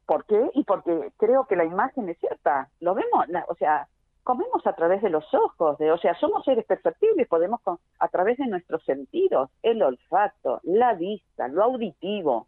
¿Por 0.06 0.26
qué? 0.26 0.50
Y 0.54 0.64
porque 0.64 1.12
creo 1.18 1.46
que 1.46 1.56
la 1.56 1.66
imagen 1.66 2.08
es 2.10 2.18
cierta. 2.20 2.70
Lo 2.80 2.96
vemos, 2.96 3.26
o 3.48 3.56
sea, 3.56 3.88
comemos 4.24 4.66
a 4.66 4.74
través 4.74 5.02
de 5.02 5.10
los 5.10 5.26
ojos, 5.34 5.78
de, 5.80 5.92
o 5.92 5.98
sea, 5.98 6.16
somos 6.16 6.46
seres 6.46 6.66
perceptibles, 6.66 7.28
podemos 7.28 7.62
a 8.00 8.08
través 8.08 8.38
de 8.38 8.48
nuestros 8.48 8.84
sentidos, 8.84 9.50
el 9.64 9.82
olfato, 9.82 10.62
la 10.64 10.94
vista, 10.94 11.48
lo 11.48 11.64
auditivo. 11.64 12.48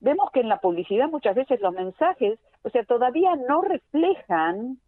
Vemos 0.00 0.30
que 0.32 0.40
en 0.40 0.48
la 0.48 0.60
publicidad 0.60 1.08
muchas 1.08 1.34
veces 1.34 1.60
los 1.60 1.72
mensajes, 1.72 2.38
o 2.62 2.70
sea, 2.70 2.84
todavía 2.84 3.36
no 3.36 3.62
reflejan 3.62 4.78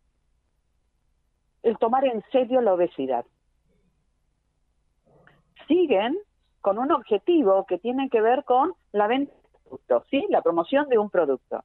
el 1.63 1.79
tomar 1.79 2.05
en 2.05 2.23
serio 2.31 2.61
la 2.61 2.75
obesidad 2.75 3.25
siguen 5.67 6.19
con 6.61 6.79
un 6.79 6.93
objetivo 6.93 7.67
que 7.67 7.79
tiene 7.79 8.09
que 8.09 8.21
ver 8.21 8.45
con 8.45 8.75
la 8.93 9.07
venta 9.07 9.33
de 9.33 9.59
productos, 9.65 10.05
¿sí? 10.11 10.27
La 10.31 10.43
promoción 10.43 10.89
de 10.89 10.99
un 10.99 11.11
producto. 11.11 11.63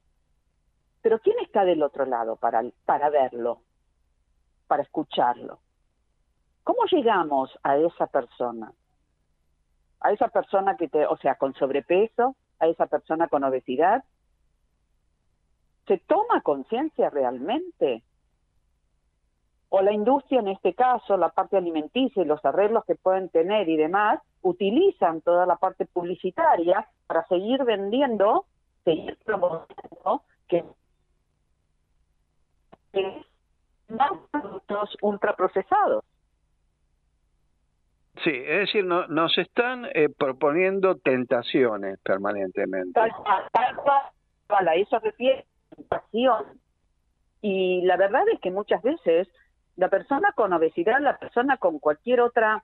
Pero 1.02 1.18
¿quién 1.20 1.38
está 1.40 1.64
del 1.64 1.82
otro 1.82 2.04
lado 2.04 2.36
para, 2.36 2.62
para 2.84 3.08
verlo, 3.08 3.62
para 4.66 4.82
escucharlo? 4.82 5.60
¿Cómo 6.64 6.84
llegamos 6.84 7.58
a 7.62 7.78
esa 7.78 8.06
persona? 8.06 8.72
A 10.00 10.12
esa 10.12 10.28
persona 10.28 10.76
que 10.76 10.88
te, 10.88 11.06
o 11.06 11.16
sea, 11.16 11.36
con 11.36 11.54
sobrepeso, 11.54 12.36
a 12.58 12.66
esa 12.66 12.86
persona 12.86 13.28
con 13.28 13.44
obesidad. 13.44 14.04
¿Se 15.86 15.98
toma 15.98 16.42
conciencia 16.42 17.10
realmente 17.10 18.02
o 19.70 19.82
la 19.82 19.92
industria, 19.92 20.40
en 20.40 20.48
este 20.48 20.74
caso, 20.74 21.16
la 21.16 21.28
parte 21.28 21.56
alimenticia 21.56 22.22
y 22.22 22.26
los 22.26 22.44
arreglos 22.44 22.84
que 22.84 22.96
pueden 22.96 23.28
tener 23.28 23.68
y 23.68 23.76
demás, 23.76 24.20
utilizan 24.42 25.20
toda 25.20 25.46
la 25.46 25.56
parte 25.56 25.86
publicitaria 25.86 26.88
para 27.06 27.24
seguir 27.26 27.64
vendiendo, 27.64 28.46
seguir 28.84 29.16
promoviendo 29.24 30.22
que, 30.48 30.64
más 33.88 34.10
productos 34.32 34.96
ultraprocesados. 35.02 36.04
Sí, 38.24 38.32
es 38.34 38.60
decir, 38.60 38.84
no, 38.84 39.06
nos 39.06 39.38
están 39.38 39.86
eh, 39.94 40.08
proponiendo 40.08 40.96
tentaciones 40.96 42.00
permanentemente. 42.00 42.92
Tal 42.92 43.76
cual, 43.76 44.68
a 44.68 44.74
eso 44.74 44.98
refiere 44.98 45.46
tentación. 45.76 46.60
Y 47.40 47.82
la 47.82 47.96
verdad 47.96 48.24
es 48.32 48.40
que 48.40 48.50
muchas 48.50 48.82
veces 48.82 49.28
la 49.80 49.88
persona 49.88 50.32
con 50.32 50.52
obesidad, 50.52 51.00
la 51.00 51.16
persona 51.16 51.56
con 51.56 51.78
cualquier 51.78 52.20
otra, 52.20 52.62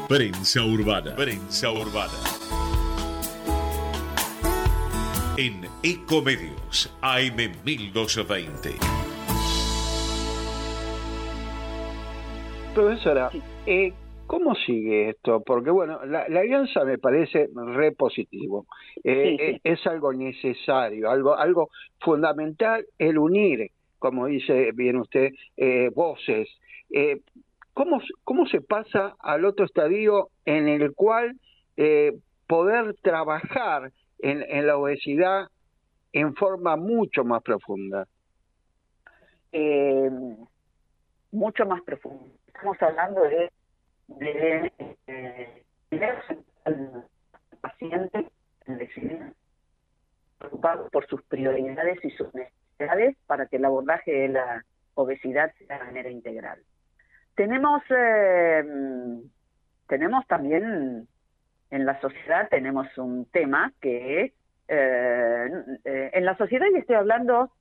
Prensa 0.08 0.64
Urbana. 0.64 1.14
Prensa 1.18 1.72
Urbana. 1.72 2.14
En 5.36 5.68
Ecomedios, 5.84 6.90
AM 7.02 7.52
1220. 7.66 8.78
Profesora, 12.74 13.30
eh, 13.66 13.94
¿Cómo 14.30 14.54
sigue 14.54 15.10
esto? 15.10 15.42
Porque 15.42 15.72
bueno, 15.72 16.06
la, 16.06 16.22
alianza 16.22 16.86
me 16.86 17.00
parece 17.00 17.50
re 17.52 17.94
positivo. 17.94 18.68
Eh, 19.04 19.36
eh, 19.40 19.60
es 19.64 19.88
algo 19.88 20.14
necesario, 20.14 21.10
algo, 21.10 21.36
algo 21.36 21.72
fundamental 22.00 22.86
el 23.00 23.18
unir, 23.18 23.72
como 23.98 24.28
dice 24.28 24.72
bien 24.74 24.98
usted, 24.98 25.32
eh, 25.58 25.90
voces. 25.96 26.48
¿cómo, 27.74 28.00
¿Cómo 28.24 28.46
se 28.46 28.62
pasa 28.62 29.16
al 29.18 29.46
otro 29.46 29.66
estadio 29.66 30.30
en 30.46 30.68
el 30.68 30.94
cual 30.94 31.36
poder 32.46 32.98
trabajar 33.02 33.92
en, 34.20 34.44
en, 34.48 34.68
la 34.68 34.78
obesidad 34.78 35.48
en 36.14 36.36
forma 36.36 36.76
mucho 36.76 37.24
más 37.24 37.42
profunda? 37.42 38.06
mucho 41.32 41.66
más 41.66 41.82
profunda. 41.82 42.26
Estamos 42.46 42.80
hablando 42.80 43.24
de 43.24 43.50
de 44.18 44.72
eh, 45.08 45.64
al 46.66 47.06
paciente 47.62 48.30
en 48.66 48.78
decidir 48.78 49.34
preocupado 50.38 50.90
por 50.90 51.08
sus 51.08 51.22
prioridades 51.24 52.04
y 52.04 52.12
sus 52.12 52.34
necesidades 52.34 53.18
para 53.28 53.48
que 53.48 53.58
el 53.58 53.66
abordaje 53.66 54.12
de 54.12 54.28
la 54.30 54.66
obesidad 54.96 55.54
sea 55.58 55.80
de 55.80 55.86
manera 55.86 56.10
integral. 56.10 56.60
Tenemos, 57.36 57.82
eh, 57.90 58.64
tenemos 59.88 60.28
también 60.28 61.08
en 61.72 61.86
la 61.86 62.00
sociedad 62.02 62.50
tenemos 62.50 62.88
un 62.98 63.26
tema 63.26 63.72
que 63.80 64.24
es, 64.24 64.34
eh, 64.68 65.50
en 66.14 66.26
la 66.26 66.38
sociedad 66.38 66.68
y 66.74 66.78
estoy 66.78 66.96
hablando 66.96 67.52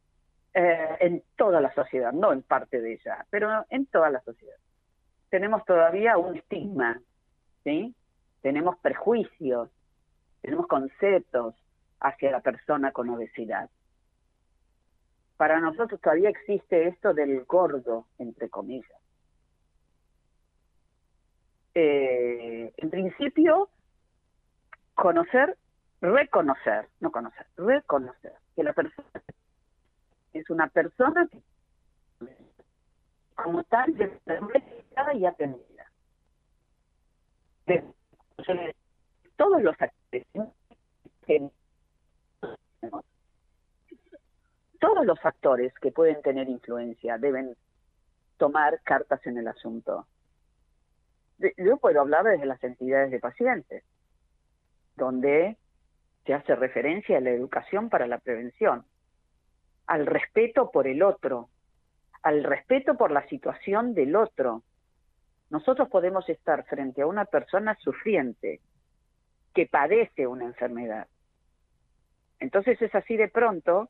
eh, 0.54 0.96
en 1.00 1.22
toda 1.36 1.60
la 1.60 1.72
sociedad, 1.74 2.12
no 2.12 2.32
en 2.32 2.42
parte 2.42 2.80
de 2.80 2.94
ella, 2.94 3.26
pero 3.30 3.64
en 3.70 3.86
toda 3.86 4.10
la 4.10 4.20
sociedad. 4.22 4.56
Tenemos 5.30 5.64
todavía 5.64 6.16
un 6.16 6.36
estigma, 6.36 7.00
¿sí? 7.64 7.94
Tenemos 8.40 8.78
prejuicios, 8.78 9.68
tenemos 10.40 10.66
conceptos 10.66 11.54
hacia 12.00 12.30
la 12.30 12.40
persona 12.40 12.92
con 12.92 13.10
obesidad. 13.10 13.68
Para 15.36 15.60
nosotros 15.60 16.00
todavía 16.00 16.30
existe 16.30 16.88
esto 16.88 17.14
del 17.14 17.44
gordo, 17.44 18.06
entre 18.18 18.48
comillas. 18.48 19.00
Eh, 21.74 22.72
en 22.76 22.90
principio, 22.90 23.68
conocer, 24.94 25.56
reconocer, 26.00 26.88
no 27.00 27.12
conocer, 27.12 27.46
reconocer 27.56 28.32
que 28.56 28.64
la 28.64 28.72
persona 28.72 29.08
es 30.32 30.50
una 30.50 30.68
persona 30.68 31.28
que 31.30 31.40
como 33.42 33.62
tal 33.64 33.96
debe 33.96 34.20
ser 34.26 34.40
y 35.16 35.24
atendida. 35.24 35.86
todos 39.36 39.62
los 39.62 39.76
actores, 39.80 40.26
todos 44.80 45.06
los 45.06 45.20
factores 45.20 45.72
que 45.74 45.92
pueden 45.92 46.20
tener 46.22 46.48
influencia 46.48 47.16
deben 47.18 47.56
tomar 48.38 48.80
cartas 48.82 49.24
en 49.26 49.38
el 49.38 49.46
asunto. 49.46 50.06
Yo 51.56 51.76
puedo 51.76 52.00
hablar 52.00 52.24
desde 52.24 52.46
las 52.46 52.62
entidades 52.64 53.12
de 53.12 53.20
pacientes, 53.20 53.84
donde 54.96 55.56
se 56.26 56.34
hace 56.34 56.56
referencia 56.56 57.18
a 57.18 57.20
la 57.20 57.30
educación 57.30 57.88
para 57.88 58.08
la 58.08 58.18
prevención, 58.18 58.84
al 59.86 60.06
respeto 60.06 60.72
por 60.72 60.88
el 60.88 61.02
otro, 61.02 61.48
al 62.22 62.44
respeto 62.44 62.96
por 62.96 63.10
la 63.10 63.26
situación 63.28 63.94
del 63.94 64.16
otro. 64.16 64.62
Nosotros 65.50 65.88
podemos 65.88 66.28
estar 66.28 66.64
frente 66.66 67.02
a 67.02 67.06
una 67.06 67.24
persona 67.24 67.76
sufriente 67.80 68.60
que 69.54 69.66
padece 69.66 70.26
una 70.26 70.44
enfermedad. 70.44 71.06
Entonces 72.40 72.80
es 72.80 72.94
así 72.94 73.16
de 73.16 73.28
pronto, 73.28 73.88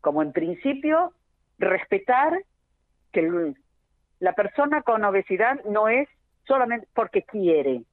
como 0.00 0.22
en 0.22 0.32
principio, 0.32 1.12
respetar 1.58 2.44
que 3.12 3.54
la 4.18 4.32
persona 4.34 4.82
con 4.82 5.04
obesidad 5.04 5.62
no 5.64 5.88
es 5.88 6.08
solamente 6.46 6.88
porque 6.94 7.22
quiere. 7.22 7.84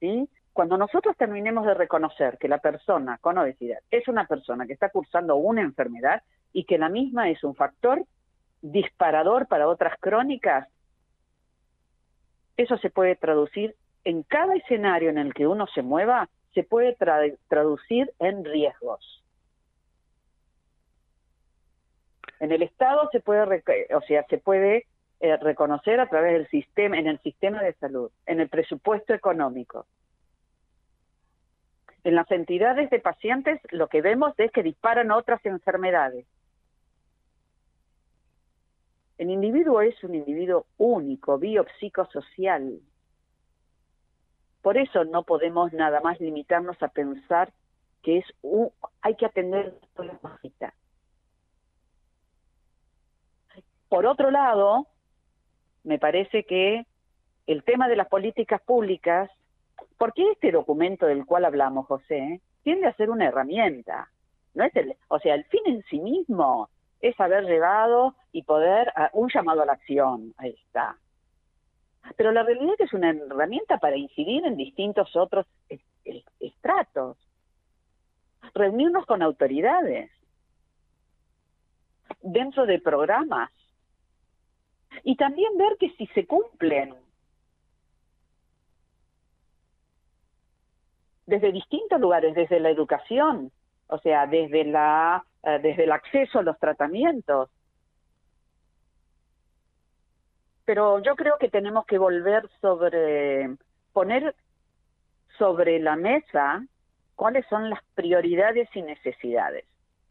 ¿Sí? 0.00 0.28
Cuando 0.52 0.78
nosotros 0.78 1.16
terminemos 1.16 1.66
de 1.66 1.74
reconocer 1.74 2.38
que 2.38 2.48
la 2.48 2.58
persona 2.58 3.18
con 3.18 3.38
obesidad 3.38 3.78
es 3.90 4.06
una 4.08 4.26
persona 4.26 4.66
que 4.66 4.72
está 4.72 4.88
cursando 4.88 5.36
una 5.36 5.62
enfermedad 5.62 6.22
y 6.54 6.64
que 6.64 6.78
la 6.78 6.88
misma 6.88 7.28
es 7.28 7.44
un 7.44 7.54
factor 7.54 8.06
disparador 8.62 9.46
para 9.46 9.68
otras 9.68 9.98
crónicas, 10.00 10.66
eso 12.56 12.78
se 12.78 12.88
puede 12.88 13.16
traducir 13.16 13.74
en 14.04 14.22
cada 14.22 14.54
escenario 14.54 15.10
en 15.10 15.18
el 15.18 15.34
que 15.34 15.46
uno 15.46 15.66
se 15.66 15.82
mueva, 15.82 16.30
se 16.54 16.62
puede 16.62 16.96
traducir 17.48 18.10
en 18.20 18.44
riesgos. 18.44 19.22
En 22.38 22.52
el 22.52 22.62
Estado 22.62 23.08
se 23.10 23.20
puede, 23.20 23.62
o 23.94 24.00
sea, 24.02 24.24
se 24.28 24.38
puede 24.38 24.86
eh, 25.20 25.36
reconocer 25.38 25.98
a 26.00 26.08
través 26.08 26.34
del 26.34 26.48
sistema, 26.48 26.98
en 26.98 27.08
el 27.08 27.18
sistema 27.20 27.62
de 27.62 27.74
salud, 27.74 28.10
en 28.26 28.40
el 28.40 28.48
presupuesto 28.48 29.12
económico. 29.12 29.86
En 32.04 32.14
las 32.14 32.30
entidades 32.30 32.90
de 32.90 33.00
pacientes 33.00 33.60
lo 33.70 33.88
que 33.88 34.02
vemos 34.02 34.34
es 34.38 34.52
que 34.52 34.62
disparan 34.62 35.10
otras 35.10 35.44
enfermedades. 35.46 36.26
El 39.18 39.30
individuo 39.30 39.80
es 39.80 40.02
un 40.02 40.14
individuo 40.14 40.66
único, 40.76 41.38
biopsicosocial. 41.38 42.80
Por 44.60 44.78
eso 44.78 45.04
no 45.04 45.22
podemos 45.24 45.72
nada 45.72 46.00
más 46.00 46.20
limitarnos 46.20 46.82
a 46.82 46.88
pensar 46.88 47.52
que 48.02 48.18
es 48.18 48.24
un, 48.42 48.70
hay 49.02 49.14
que 49.14 49.26
atender 49.26 49.78
la 49.96 50.18
cosita. 50.18 50.74
Por 53.88 54.06
otro 54.06 54.30
lado, 54.30 54.88
me 55.84 55.98
parece 55.98 56.44
que 56.44 56.86
el 57.46 57.62
tema 57.62 57.88
de 57.88 57.96
las 57.96 58.08
políticas 58.08 58.60
públicas, 58.62 59.30
porque 59.98 60.32
este 60.32 60.50
documento 60.50 61.06
del 61.06 61.24
cual 61.24 61.44
hablamos, 61.44 61.86
José, 61.86 62.40
tiende 62.62 62.86
a 62.86 62.96
ser 62.96 63.10
una 63.10 63.26
herramienta, 63.26 64.10
no 64.54 64.64
es 64.64 64.72
o 65.08 65.18
sea, 65.18 65.34
el 65.34 65.44
fin 65.44 65.60
en 65.66 65.82
sí 65.84 66.00
mismo 66.00 66.70
es 67.04 67.20
haber 67.20 67.44
llegado 67.44 68.14
y 68.32 68.44
poder 68.44 68.90
a 68.96 69.10
un 69.12 69.28
llamado 69.28 69.60
a 69.60 69.66
la 69.66 69.74
acción, 69.74 70.32
ahí 70.38 70.56
está. 70.64 70.96
Pero 72.16 72.32
la 72.32 72.42
realidad 72.42 72.76
es 72.78 72.94
una 72.94 73.10
herramienta 73.10 73.76
para 73.76 73.96
incidir 73.96 74.46
en 74.46 74.56
distintos 74.56 75.14
otros 75.14 75.44
estratos, 76.40 77.18
reunirnos 78.54 79.04
con 79.04 79.20
autoridades, 79.20 80.10
dentro 82.22 82.64
de 82.64 82.80
programas. 82.80 83.50
Y 85.02 85.16
también 85.16 85.58
ver 85.58 85.76
que 85.78 85.90
si 85.98 86.06
se 86.08 86.26
cumplen. 86.26 86.94
Desde 91.26 91.52
distintos 91.52 92.00
lugares, 92.00 92.34
desde 92.34 92.60
la 92.60 92.70
educación, 92.70 93.52
o 93.88 93.98
sea, 93.98 94.26
desde 94.26 94.64
la 94.64 95.24
eh, 95.42 95.58
desde 95.62 95.84
el 95.84 95.92
acceso 95.92 96.38
a 96.38 96.42
los 96.42 96.58
tratamientos. 96.58 97.50
Pero 100.64 101.00
yo 101.00 101.14
creo 101.14 101.36
que 101.38 101.50
tenemos 101.50 101.84
que 101.86 101.98
volver 101.98 102.48
sobre 102.60 103.56
poner 103.92 104.34
sobre 105.38 105.78
la 105.80 105.96
mesa 105.96 106.64
cuáles 107.16 107.46
son 107.46 107.68
las 107.70 107.80
prioridades 107.94 108.68
y 108.74 108.82
necesidades. 108.82 109.64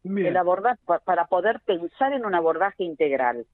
El 0.04 0.36
abordar, 0.36 0.78
para 1.06 1.26
poder 1.28 1.62
pensar 1.62 2.12
en 2.12 2.26
un 2.26 2.36
abordaje 2.36 2.84
integral 2.84 3.46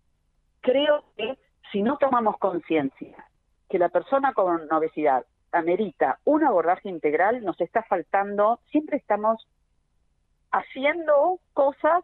creo 0.62 1.04
que 1.16 1.38
si 1.72 1.82
no 1.82 1.98
tomamos 1.98 2.38
conciencia 2.38 3.26
que 3.70 3.80
la 3.80 3.90
persona 3.90 4.34
con 4.34 4.72
obesidad 4.72 5.26
amerita 5.52 6.20
un 6.26 6.44
abordaje 6.44 6.90
integral, 6.90 7.44
nos 7.44 7.60
está 7.62 7.84
faltando, 7.84 8.60
siempre 8.72 8.98
estamos 8.98 9.48
haciendo 10.52 11.40
cosas, 11.54 12.04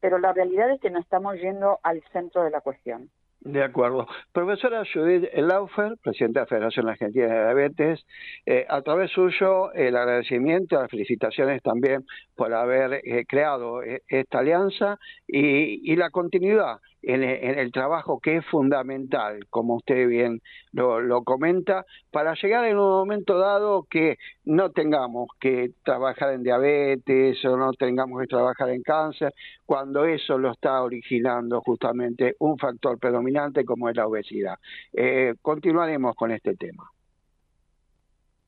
pero 0.00 0.18
la 0.18 0.32
realidad 0.32 0.70
es 0.70 0.80
que 0.80 0.90
no 0.90 1.00
estamos 1.00 1.36
yendo 1.36 1.78
al 1.82 2.02
centro 2.12 2.44
de 2.44 2.50
la 2.50 2.60
cuestión. 2.60 3.10
De 3.44 3.62
acuerdo. 3.62 4.06
Profesora 4.32 4.84
Judith 4.90 5.28
Laufer, 5.34 5.98
presidenta 6.02 6.40
de 6.40 6.44
la 6.44 6.48
Federación 6.48 6.88
Argentina 6.88 7.26
de 7.26 7.32
Diabetes, 7.32 8.06
eh, 8.46 8.64
a 8.66 8.80
través 8.80 9.10
suyo 9.10 9.70
el 9.74 9.94
agradecimiento, 9.98 10.80
las 10.80 10.90
felicitaciones 10.90 11.62
también 11.62 12.06
por 12.34 12.54
haber 12.54 13.02
eh, 13.04 13.26
creado 13.28 13.82
eh, 13.82 14.00
esta 14.08 14.38
alianza 14.38 14.98
y, 15.28 15.92
y 15.92 15.96
la 15.96 16.08
continuidad 16.08 16.78
en, 17.06 17.22
el 17.22 17.72
trabajo 17.72 18.20
que 18.20 18.36
es 18.38 18.46
fundamental, 18.46 19.46
como 19.50 19.76
usted 19.76 20.08
bien 20.08 20.40
lo, 20.72 21.22
comenta, 21.22 21.84
para 22.10 22.34
llegar 22.34 22.64
en 22.64 22.78
un 22.78 22.90
momento 22.90 23.38
dado 23.38 23.84
que 23.84 24.16
no 24.44 24.70
tengamos 24.70 25.28
que 25.40 25.70
trabajar 25.84 26.32
en 26.32 26.42
diabetes 26.42 27.44
o 27.44 27.56
no 27.56 27.72
tengamos 27.72 28.20
que 28.20 28.26
trabajar 28.26 28.70
en 28.70 28.82
cáncer, 28.82 29.32
cuando 29.66 30.04
eso 30.04 30.38
lo 30.38 30.52
está 30.52 30.82
originando 30.82 31.60
justamente 31.60 32.34
un 32.38 32.58
factor 32.58 32.98
predominante 32.98 33.64
como 33.64 33.88
es 33.88 33.96
la 33.96 34.06
obesidad. 34.06 34.56
Eh, 34.92 35.34
continuaremos 35.42 36.14
con 36.14 36.30
este 36.30 36.54
tema. 36.56 36.84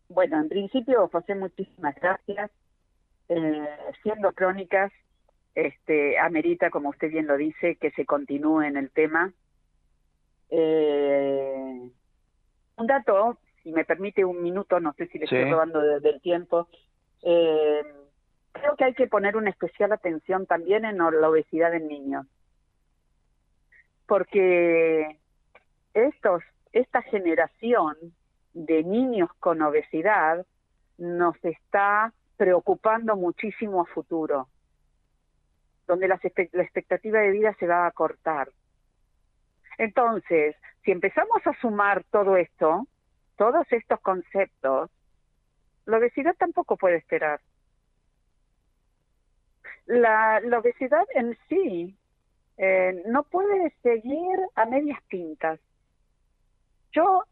Bueno, 0.09 0.41
en 0.41 0.49
principio, 0.49 1.09
José, 1.09 1.35
muchísimas 1.35 1.95
gracias. 1.97 2.51
Eh, 3.29 3.69
siendo 4.03 4.33
crónicas, 4.33 4.93
este, 5.57 6.19
amerita, 6.19 6.71
como 6.71 6.91
usted 6.91 7.11
bien 7.11 7.27
lo 7.27 7.37
dice, 7.37 7.77
que 7.77 7.91
se 7.93 8.05
continúe 8.05 8.61
en 8.63 8.77
el 8.77 8.91
tema. 8.91 9.33
Eh, 10.51 11.91
un 12.77 12.87
dato, 12.87 13.39
si 13.63 13.73
me 13.73 13.87
permite 13.87 14.25
un 14.25 14.43
minuto, 14.43 14.79
no 14.81 14.93
sé 14.93 15.07
si 15.09 15.19
le 15.19 15.25
estoy 15.25 15.51
robando 15.51 15.81
del 15.81 16.21
tiempo. 16.21 16.69
Eh, 17.23 17.83
creo 18.53 18.77
que 18.77 18.85
hay 18.85 18.93
que 18.93 19.07
poner 19.07 19.35
una 19.35 19.49
especial 19.49 19.93
atención 19.93 20.45
también 20.45 20.85
en 20.85 20.99
la 20.99 21.29
obesidad 21.29 21.75
en 21.75 21.89
niños. 21.89 22.27
Porque 24.07 25.19
estos, 25.95 26.43
esta 26.73 27.01
generación 27.01 27.97
de 28.53 28.85
niños 28.85 29.31
con 29.41 29.63
obesidad 29.63 30.45
nos 30.99 31.43
está 31.43 32.13
preocupando 32.37 33.17
muchísimo 33.17 33.81
a 33.81 33.87
futuro 33.87 34.49
donde 35.87 36.09
la, 36.09 36.19
expectativa 36.23 37.21
de 37.21 37.31
vida 37.31 37.55
se 37.59 37.67
va 37.67 37.87
a 37.87 37.91
cortar. 37.93 38.51
Entonces, 39.79 40.57
si 40.85 40.91
empezamos 40.91 41.47
a 41.47 41.53
sumar 41.61 42.05
todo 42.11 42.37
esto, 42.37 42.87
todos 43.37 43.67
estos 43.71 44.01
conceptos, 44.01 44.91
la 45.85 45.99
obesidad 45.99 46.35
tampoco 46.37 46.77
puede 46.77 46.97
esperar. 46.97 47.41
la, 49.87 50.41
la 50.41 50.59
obesidad 50.59 51.07
en 51.15 51.37
sí 51.49 51.97
eh, 52.59 53.03
no 53.07 53.25
puede 53.25 53.71
seguir 53.83 54.39
a 54.55 54.65
medias 54.65 54.99
tintas. 55.09 55.61
Yo, 56.93 57.25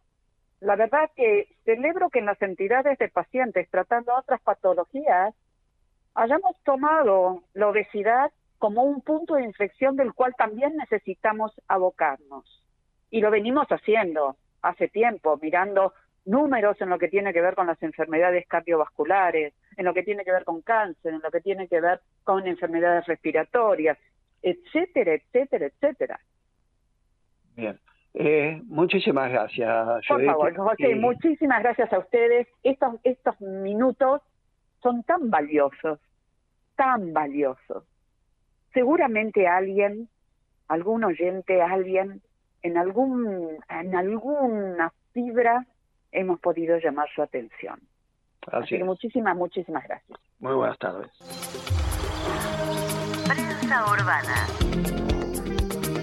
la 0.61 0.77
verdad 0.77 1.11
que 1.17 1.49
celebro 1.65 2.11
que 2.11 2.19
en 2.19 2.27
las 2.27 2.41
entidades 2.43 2.99
de 2.99 3.09
pacientes 3.09 3.69
tratando 3.71 4.15
otras 4.15 4.41
patologías 4.43 5.35
hayamos 6.15 6.57
tomado 6.65 7.43
la 7.55 7.69
obesidad 7.69 8.31
como 8.65 8.83
un 8.83 9.03
punto 9.03 9.35
de 9.35 9.45
inflexión 9.45 9.95
del 9.95 10.15
cual 10.15 10.35
también 10.39 10.75
necesitamos 10.79 11.53
abocarnos. 11.69 12.65
Y 13.11 13.21
lo 13.21 13.31
venimos 13.31 13.67
haciendo 13.69 14.39
hace 14.63 14.89
tiempo, 14.89 15.39
mirando 15.43 15.93
números 16.25 16.81
en 16.81 16.89
lo 16.89 16.99
que 16.99 17.09
tiene 17.09 17.35
que 17.35 17.43
ver 17.43 17.55
con 17.57 17.67
las 17.67 17.83
enfermedades 17.83 18.47
cardiovasculares, 18.49 19.53
en 19.77 19.85
lo 19.85 19.93
que 19.93 20.03
tiene 20.03 20.25
que 20.25 20.33
ver 20.33 20.45
con 20.45 20.63
cáncer, 20.63 21.13
en 21.13 21.21
lo 21.23 21.31
que 21.31 21.43
tiene 21.43 21.69
que 21.69 21.79
ver 21.79 22.01
con 22.23 22.47
enfermedades 22.47 23.05
respiratorias, 23.05 23.99
etcétera, 24.41 25.13
etcétera, 25.13 25.67
etcétera. 25.67 26.21
Bien. 27.55 27.79
Eh, 28.15 28.63
muchísimas 28.65 29.31
gracias. 29.31 30.07
Por 30.09 30.25
favor, 30.25 30.57
José, 30.57 30.95
muchísimas 30.95 31.63
gracias 31.63 31.93
a 31.93 31.99
ustedes. 31.99 32.49
Estos, 32.63 32.95
estos 33.05 33.39
minutos 33.43 34.23
son 34.83 35.03
tan 35.03 35.29
valiosos, 35.29 36.01
tan 36.77 37.13
valiosos. 37.13 37.85
Seguramente 38.75 39.47
alguien, 39.47 40.09
algún 40.69 41.05
oyente, 41.05 41.63
alguien, 41.63 42.21
en 42.63 42.77
algún, 42.77 43.57
en 43.69 43.95
alguna 43.95 44.93
fibra 45.13 45.65
hemos 46.11 46.41
podido 46.41 46.79
llamar 46.79 47.09
su 47.15 47.23
atención. 47.23 47.81
Así, 48.53 48.77
que 48.77 48.85
muchísimas, 48.85 49.37
muchísimas 49.37 49.85
gracias. 49.85 50.19
Muy 50.39 50.55
buenas 50.55 50.79
tardes. 50.79 51.11
Prensa 53.27 53.85
urbana. 53.91 54.47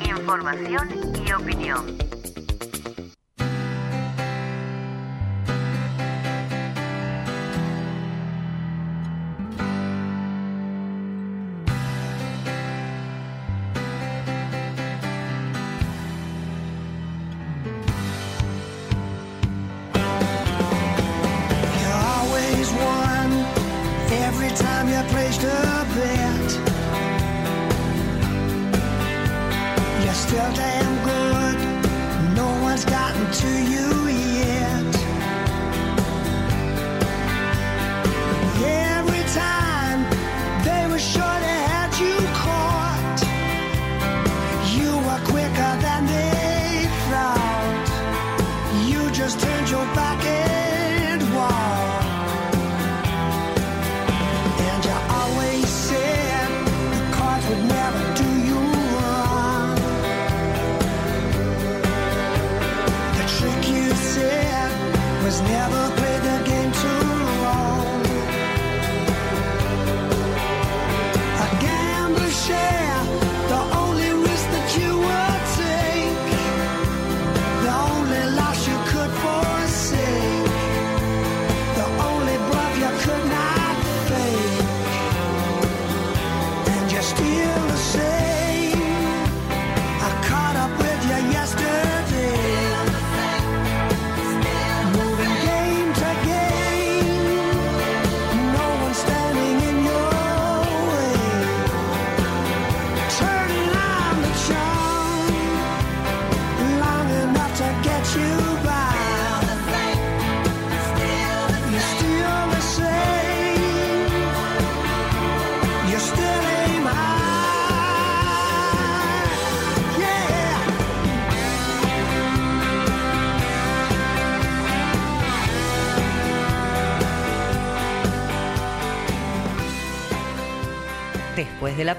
Información 0.10 0.90
y 1.28 1.32
opinión. 1.34 2.11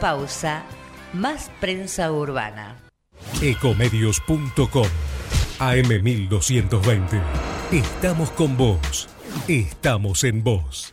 Pausa, 0.02 0.64
más 1.12 1.48
prensa 1.60 2.10
urbana. 2.10 2.76
Ecomedios.com 3.40 4.88
AM1220. 5.60 7.22
Estamos 7.70 8.32
con 8.32 8.56
vos. 8.56 9.08
Estamos 9.46 10.24
en 10.24 10.42
vos. 10.42 10.92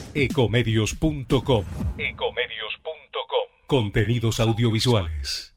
ecomedios.com. 0.13 1.65
Ecomedios.com. 1.97 3.47
Contenidos 3.67 4.39
audiovisuales. 4.39 5.55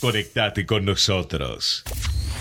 Conectate 0.00 0.66
con 0.66 0.84
nosotros. 0.84 1.84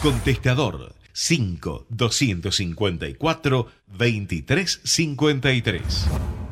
Contestador 0.02 0.96
5 1.14 1.86
254 1.90 3.68
2353. 3.88 6.43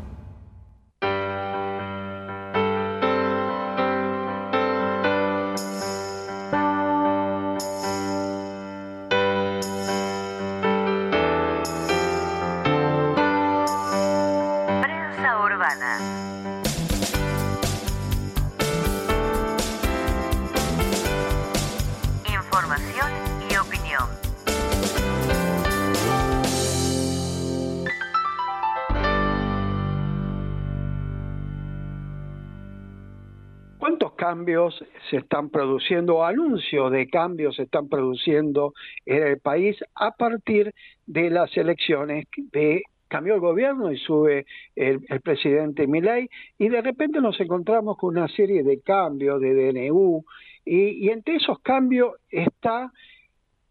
Se 35.12 35.18
están 35.18 35.50
produciendo, 35.50 36.26
anuncios 36.26 36.90
de 36.90 37.08
cambios 37.10 37.58
se 37.58 37.64
están 37.64 37.90
produciendo 37.90 38.74
en 39.06 39.28
el 39.28 39.40
país 39.40 39.78
a 39.94 40.12
partir 40.12 40.74
de 41.06 41.30
las 41.30 41.56
elecciones 41.58 42.26
de 42.54 42.84
cambió 43.10 43.36
el 43.36 43.42
gobierno 43.42 43.92
y 43.92 43.98
sube 43.98 44.46
el, 44.74 45.02
presidente 45.22 45.86
Milei 45.86 46.30
y 46.58 46.70
de 46.70 46.82
repente 46.82 47.20
nos 47.20 47.38
encontramos 47.42 47.98
con 47.98 48.18
una 48.18 48.30
serie 48.30 48.64
de 48.64 48.80
cambios 48.80 49.42
de 49.42 49.54
DNU 49.54 50.24
y, 50.64 51.06
y 51.06 51.10
entre 51.10 51.36
esos 51.36 51.60
cambios 51.60 52.16
está 52.30 52.90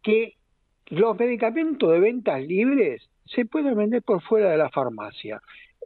que 0.03 0.35
los 0.89 1.19
medicamentos 1.19 1.91
de 1.91 2.01
ventas 2.01 2.43
libres 2.43 3.09
se 3.25 3.47
pueden 3.47 3.77
vender 3.77 4.03
por 4.03 4.21
fuera 4.21 4.51
de 4.51 4.59
la 4.59 4.69
farmacia. 4.69 5.41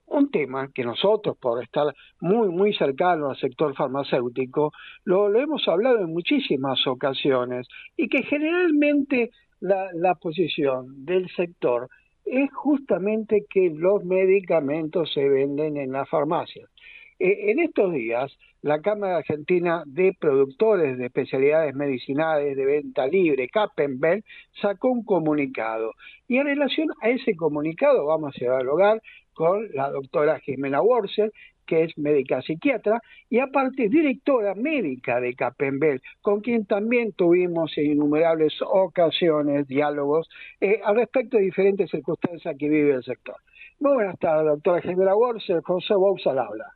Un 0.07 0.31
tema 0.31 0.71
que 0.73 0.85
nosotros, 0.85 1.37
por 1.39 1.63
estar 1.63 1.95
muy, 2.21 2.49
muy 2.49 2.75
cercanos 2.75 3.31
al 3.31 3.37
sector 3.37 3.75
farmacéutico, 3.75 4.73
lo, 5.05 5.35
hemos 5.39 5.67
hablado 5.67 6.01
en 6.01 6.13
muchísimas 6.13 6.87
ocasiones 6.87 7.67
y 7.97 8.09
que 8.09 8.23
generalmente 8.23 9.31
la, 9.61 9.89
la 9.95 10.15
posición 10.15 11.05
del 11.05 11.29
sector 11.31 11.89
es 12.25 12.53
justamente 12.53 13.45
que 13.49 13.71
los 13.71 14.05
medicamentos 14.05 15.13
se 15.13 15.29
venden 15.29 15.77
en 15.77 15.93
las 15.93 16.09
farmacias. 16.09 16.71
Eh, 17.19 17.53
en 17.53 17.61
estos 17.61 17.93
días, 17.93 18.37
la 18.63 18.81
Cámara 18.81 19.19
Argentina 19.19 19.85
de 19.87 20.17
Productores 20.19 20.99
de 20.99 21.07
Especialidades 21.07 21.75
Medicinales 21.75 22.57
de 22.57 22.65
Venta 22.65 23.07
Libre, 23.07 23.49
Cappenbel, 23.49 24.25
sacó 24.61 24.89
un 24.89 25.05
comunicado. 25.05 25.93
Y 26.27 26.39
en 26.39 26.47
relación 26.47 26.89
a 27.03 27.11
ese 27.11 27.37
comunicado 27.37 28.07
vamos 28.07 28.35
a 28.37 28.41
dialogar 28.41 29.01
con 29.35 29.69
la 29.73 29.91
doctora 29.91 30.39
Jimena 30.41 30.81
Worser, 30.81 31.33
que 31.67 31.85
es 31.85 31.99
médica 31.99 32.43
psiquiatra, 32.43 33.01
y 33.29 33.39
aparte 33.39 33.89
directora 33.89 34.55
médica 34.55 35.21
de 35.21 35.35
Capembel, 35.35 36.01
con 36.21 36.41
quien 36.41 36.67
también 36.67 37.13
tuvimos 37.13 37.77
en 37.77 37.93
innumerables 37.93 38.55
ocasiones 38.63 39.67
diálogos 39.67 40.29
eh, 40.61 40.81
al 40.85 40.97
respecto 40.97 41.37
de 41.37 41.45
diferentes 41.45 41.91
circunstancias 41.91 42.55
que 42.59 42.69
vive 42.69 42.95
el 42.95 43.03
sector. 43.03 43.37
Muy 43.81 43.95
buenas 43.95 44.19
tardes, 44.19 44.47
doctora 44.47 44.81
Jimena 44.81 45.17
Worser, 45.17 45.61
José 45.63 45.95
Bousal 45.95 46.39
habla. 46.39 46.67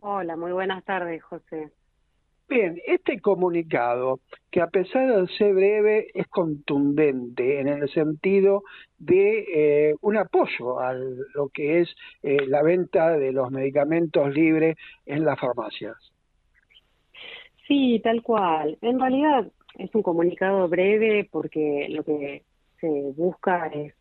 Hola, 0.00 0.36
muy 0.36 0.52
buenas 0.52 0.82
tardes, 0.84 1.22
José. 1.22 1.70
Bien, 2.50 2.80
este 2.84 3.20
comunicado, 3.20 4.18
que 4.50 4.60
a 4.60 4.66
pesar 4.66 5.06
de 5.14 5.28
ser 5.36 5.54
breve, 5.54 6.08
es 6.14 6.26
contundente 6.26 7.60
en 7.60 7.68
el 7.68 7.88
sentido 7.90 8.64
de 9.00 9.46
eh, 9.54 9.94
un 10.02 10.18
apoyo 10.18 10.78
a 10.78 10.92
lo 10.92 11.48
que 11.48 11.80
es 11.80 11.94
eh, 12.22 12.46
la 12.46 12.62
venta 12.62 13.16
de 13.16 13.32
los 13.32 13.50
medicamentos 13.50 14.32
libres 14.32 14.76
en 15.06 15.24
las 15.24 15.40
farmacias. 15.40 15.96
Sí, 17.66 18.00
tal 18.04 18.22
cual. 18.22 18.78
En 18.82 19.00
realidad 19.00 19.50
es 19.78 19.94
un 19.94 20.02
comunicado 20.02 20.68
breve 20.68 21.28
porque 21.30 21.86
lo 21.88 22.04
que 22.04 22.44
se 22.80 22.88
busca 23.16 23.66
es 23.68 23.94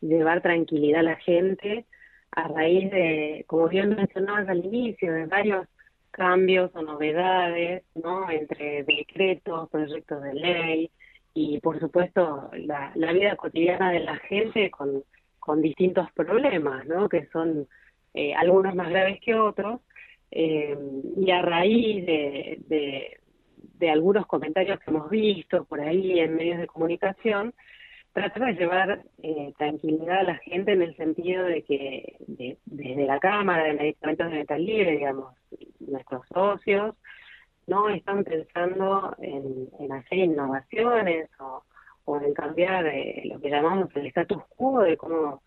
llevar 0.00 0.40
tranquilidad 0.40 1.00
a 1.00 1.04
la 1.04 1.16
gente 1.16 1.86
a 2.32 2.48
raíz 2.48 2.90
de, 2.90 3.44
como 3.46 3.68
bien 3.68 3.90
mencionabas 3.90 4.48
al 4.48 4.64
inicio, 4.64 5.12
de 5.12 5.26
varios 5.26 5.66
cambios 6.12 6.70
o 6.74 6.82
novedades, 6.82 7.82
¿no? 7.94 8.30
Entre 8.30 8.84
decretos, 8.84 9.68
proyectos 9.68 10.22
de 10.22 10.34
ley 10.34 10.90
y, 11.34 11.60
por 11.60 11.78
supuesto, 11.78 12.50
la, 12.52 12.92
la 12.94 13.12
vida 13.12 13.36
cotidiana 13.36 13.92
de 13.92 14.00
la 14.00 14.16
gente 14.16 14.70
con, 14.70 15.04
con 15.38 15.62
distintos 15.62 16.10
problemas, 16.12 16.86
¿no? 16.86 17.08
Que 17.08 17.26
son 17.26 17.66
eh, 18.14 18.34
algunos 18.34 18.74
más 18.74 18.90
graves 18.90 19.20
que 19.20 19.34
otros. 19.34 19.80
Eh, 20.32 20.76
y 21.16 21.30
a 21.30 21.42
raíz 21.42 22.06
de, 22.06 22.58
de, 22.68 23.18
de 23.78 23.90
algunos 23.90 24.26
comentarios 24.26 24.78
que 24.80 24.90
hemos 24.90 25.10
visto 25.10 25.64
por 25.64 25.80
ahí 25.80 26.20
en 26.20 26.36
medios 26.36 26.58
de 26.58 26.66
comunicación, 26.66 27.52
tratar 28.12 28.46
de 28.46 28.60
llevar 28.60 29.02
eh, 29.22 29.52
tranquilidad 29.58 30.20
a 30.20 30.22
la 30.24 30.36
gente 30.36 30.72
en 30.72 30.82
el 30.82 30.96
sentido 30.96 31.44
de 31.44 31.62
que 31.62 32.16
desde 32.66 33.06
la 33.06 33.18
Cámara 33.18 33.64
de 33.64 33.74
Medicamentos 33.74 34.30
de 34.30 34.38
Metal 34.38 34.64
Libre, 34.64 34.92
digamos, 34.92 35.34
nuestros 35.80 36.26
socios, 36.32 36.94
no 37.66 37.88
están 37.88 38.24
pensando 38.24 39.14
en, 39.18 39.92
hacer 39.92 40.18
innovaciones 40.18 41.28
o, 41.38 41.62
en 42.20 42.34
cambiar 42.34 42.86
eh, 42.86 43.22
lo 43.26 43.40
que 43.40 43.50
llamamos 43.50 43.88
el 43.94 44.06
status 44.06 44.42
quo 44.56 44.80
de 44.80 44.96
cómo 44.96 45.42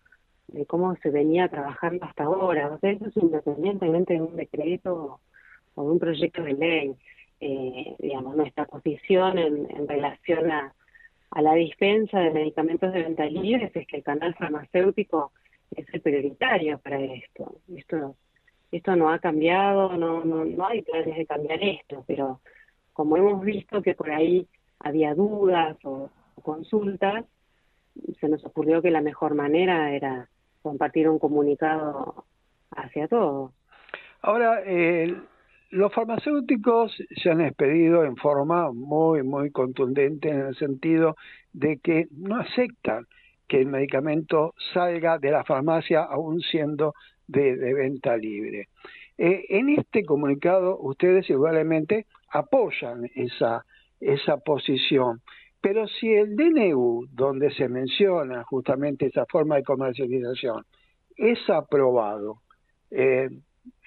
de 0.46 0.66
cómo 0.66 0.94
se 0.96 1.10
venía 1.10 1.48
trabajando 1.48 2.04
hasta 2.04 2.24
ahora. 2.24 2.68
O 2.68 2.78
sea, 2.78 2.90
eso 2.90 3.06
es 3.06 3.16
independientemente 3.16 4.14
de 4.14 4.22
un 4.22 4.36
decreto 4.36 5.20
o 5.74 5.82
de 5.82 5.90
un 5.90 5.98
proyecto 5.98 6.42
de 6.42 6.52
ley. 6.52 6.96
Eh, 7.40 7.96
digamos, 7.98 8.36
nuestra 8.36 8.64
posición 8.66 9.38
en, 9.38 9.70
en 9.70 9.88
relación 9.88 10.50
a 10.50 10.74
a 11.34 11.42
la 11.42 11.54
dispensa 11.54 12.20
de 12.20 12.30
medicamentos 12.30 12.92
de 12.92 13.02
venta 13.02 13.26
libre 13.26 13.70
es 13.74 13.86
que 13.88 13.96
el 13.96 14.04
canal 14.04 14.34
farmacéutico 14.36 15.32
es 15.74 15.84
el 15.92 16.00
prioritario 16.00 16.78
para 16.78 17.00
esto. 17.00 17.56
Esto 17.76 18.14
esto 18.76 18.96
no 18.96 19.10
ha 19.10 19.18
cambiado, 19.18 19.96
no, 19.96 20.24
no, 20.24 20.44
no 20.44 20.66
hay 20.66 20.82
planes 20.82 21.16
de 21.16 21.26
cambiar 21.26 21.62
esto, 21.62 22.04
pero 22.06 22.40
como 22.92 23.16
hemos 23.16 23.44
visto 23.44 23.82
que 23.82 23.94
por 23.94 24.10
ahí 24.10 24.48
había 24.80 25.14
dudas 25.14 25.76
o, 25.84 26.10
consultas, 26.42 27.24
se 28.20 28.28
nos 28.28 28.44
ocurrió 28.44 28.82
que 28.82 28.90
la 28.90 29.00
mejor 29.00 29.34
manera 29.34 29.92
era 29.92 30.28
compartir 30.62 31.08
un 31.08 31.18
comunicado 31.18 32.24
hacia 32.72 33.08
todos. 33.08 33.52
Ahora, 34.20 34.60
eh, 34.66 35.14
los 35.70 35.92
farmacéuticos 35.92 36.94
se 37.22 37.30
han 37.30 37.40
expedido 37.40 38.04
en 38.04 38.16
forma 38.16 38.72
muy, 38.72 39.22
muy 39.22 39.50
contundente 39.50 40.28
en 40.28 40.40
el 40.40 40.56
sentido 40.56 41.16
de 41.52 41.78
que 41.78 42.08
no 42.10 42.36
aceptan 42.36 43.06
que 43.48 43.60
el 43.60 43.66
medicamento 43.66 44.54
salga 44.72 45.18
de 45.18 45.30
la 45.30 45.44
farmacia 45.44 46.02
aún 46.02 46.40
siendo 46.40 46.94
de, 47.26 47.74
venta 47.74 48.16
libre. 48.16 48.68
Eh, 49.16 49.44
en 49.48 49.70
este 49.70 50.04
comunicado 50.04 50.78
ustedes 50.78 51.28
igualmente 51.30 52.06
apoyan 52.30 53.08
esa, 53.14 53.64
esa 54.00 54.38
posición, 54.38 55.20
pero 55.60 55.86
si 55.88 56.12
el 56.12 56.36
DNU, 56.36 57.06
donde 57.12 57.50
se 57.54 57.68
menciona 57.68 58.44
justamente 58.44 59.06
esa 59.06 59.24
forma 59.26 59.56
de 59.56 59.62
comercialización, 59.62 60.64
es 61.16 61.38
aprobado, 61.48 62.42
eh, 62.90 63.30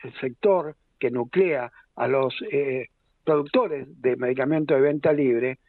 el 0.03 0.13
sector 0.19 0.75
que 0.97 1.11
nuclea 1.11 1.71
a 1.95 2.07
los 2.07 2.33
eh, 2.51 2.87
productores 3.23 3.87
de 4.01 4.15
medicamentos 4.15 4.75
de 4.75 4.81
venta 4.81 5.13
libre, 5.13 5.59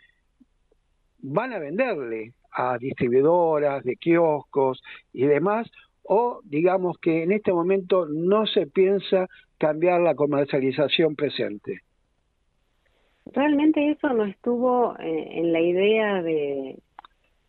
van 1.18 1.52
a 1.52 1.59
venderle 1.59 2.33
a 2.52 2.78
distribuidoras 2.78 3.85
de 3.85 3.96
kioscos 3.96 4.83
y 5.12 5.26
demás, 5.26 5.70
o 6.11 6.40
digamos 6.44 6.99
que 6.99 7.23
en 7.23 7.33
este 7.33 7.53
momento 7.53 8.07
no 8.07 8.47
se 8.47 8.66
piensa 8.66 9.29
cambiar 9.59 10.01
la 10.01 10.14
comercialización 10.14 11.14
presente. 11.14 11.83
Realmente 13.27 13.90
eso 13.90 14.09
no 14.14 14.25
estuvo 14.25 14.99
eh, 14.99 15.29
en 15.33 15.53
la 15.53 15.61
idea 15.61 16.23
de, 16.23 16.79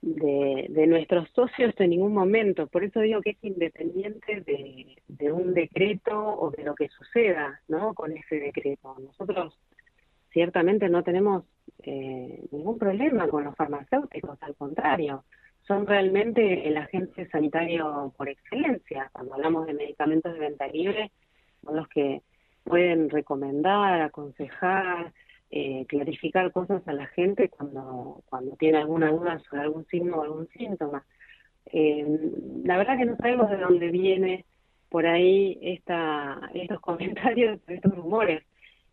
de, 0.02 0.88
nuestros 0.88 1.30
socios 1.30 1.74
en 1.78 1.92
ningún 1.92 2.14
momento. 2.14 2.68
Por 2.68 2.84
eso 2.84 3.00
digo 3.00 3.22
que 3.22 3.32
es 3.32 3.38
independiente 3.44 4.42
de, 4.42 5.32
un 5.32 5.54
decreto 5.54 6.20
o 6.20 6.52
de 6.52 6.64
lo 6.64 6.76
que 6.76 6.90
suceda 6.90 7.62
¿no? 7.70 7.94
con 7.94 8.12
ese 8.12 8.40
decreto. 8.42 8.98
Nosotros 9.00 9.58
ciertamente 10.34 10.90
no 10.90 11.04
tenemos 11.04 11.46
eh, 11.84 12.44
ningún 12.52 12.78
problema 12.78 13.30
con 13.30 13.46
los 13.46 13.56
farmacéuticos, 13.56 14.38
al 14.42 14.56
contrario, 14.56 15.24
son 15.70 15.86
realmente 15.86 16.68
el 16.68 16.78
agente 16.78 17.30
sanitario 17.30 18.12
por 18.18 18.28
excelencia. 18.28 19.08
Cuando 19.14 19.36
hablamos 19.36 19.68
de 19.68 19.76
medicamentos 19.76 20.34
de 20.34 20.40
venta 20.40 20.68
libre, 20.68 21.12
son 21.64 21.76
los 21.76 21.88
que 21.90 22.24
pueden 22.64 23.08
recomendar, 23.12 24.02
aconsejar, 24.02 25.14
eh, 25.52 25.86
clarificar 25.88 26.52
cosas 26.52 26.86
a 26.88 26.94
la 26.94 27.06
gente 27.06 27.50
cuando, 27.50 28.24
cuando 28.26 28.56
tiene 28.56 28.80
alguna 28.80 29.12
duda 29.12 29.38
sobre 29.48 29.62
algún 29.62 29.86
signo 29.86 30.18
o 30.18 30.24
algún 30.24 30.48
síntoma. 30.48 31.06
Eh, 31.68 32.04
la 32.64 32.78
verdad 32.78 32.98
que 32.98 33.06
no 33.06 33.16
sabemos 33.18 33.52
de 33.52 33.58
dónde 33.58 33.90
viene 33.90 34.46
por 34.90 35.06
ahí 35.06 35.60
esta, 35.62 36.50
estos 36.56 36.80
comentarios, 36.82 37.60
estos 37.68 37.96
rumores. 37.96 38.44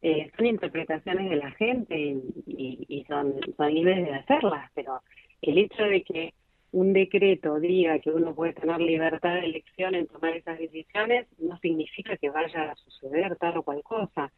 Eh, 0.02 0.30
son 0.36 0.44
interpretaciones 0.44 1.30
de 1.30 1.36
la 1.36 1.50
gente 1.52 1.98
y, 1.98 2.84
y, 2.86 3.04
son, 3.04 3.34
son 3.56 3.74
libres 3.74 4.04
de 4.04 4.14
hacerlas, 4.14 4.70
pero 4.74 5.00
el 5.40 5.56
hecho 5.56 5.82
de 5.84 6.02
que 6.02 6.34
un 6.76 6.92
decreto 6.92 7.58
diga 7.58 7.98
que 8.00 8.10
uno 8.10 8.34
puede 8.34 8.52
tener 8.52 8.78
libertad 8.82 9.32
de 9.36 9.46
elección 9.46 9.94
en 9.94 10.06
tomar 10.08 10.36
esas 10.36 10.58
decisiones 10.58 11.26
no 11.38 11.58
significa 11.60 12.18
que 12.18 12.28
vaya 12.28 12.70
a 12.70 12.76
suceder 12.76 13.34
tal 13.36 13.56
o 13.56 13.62
cual 13.62 13.82
cosa. 13.82 14.30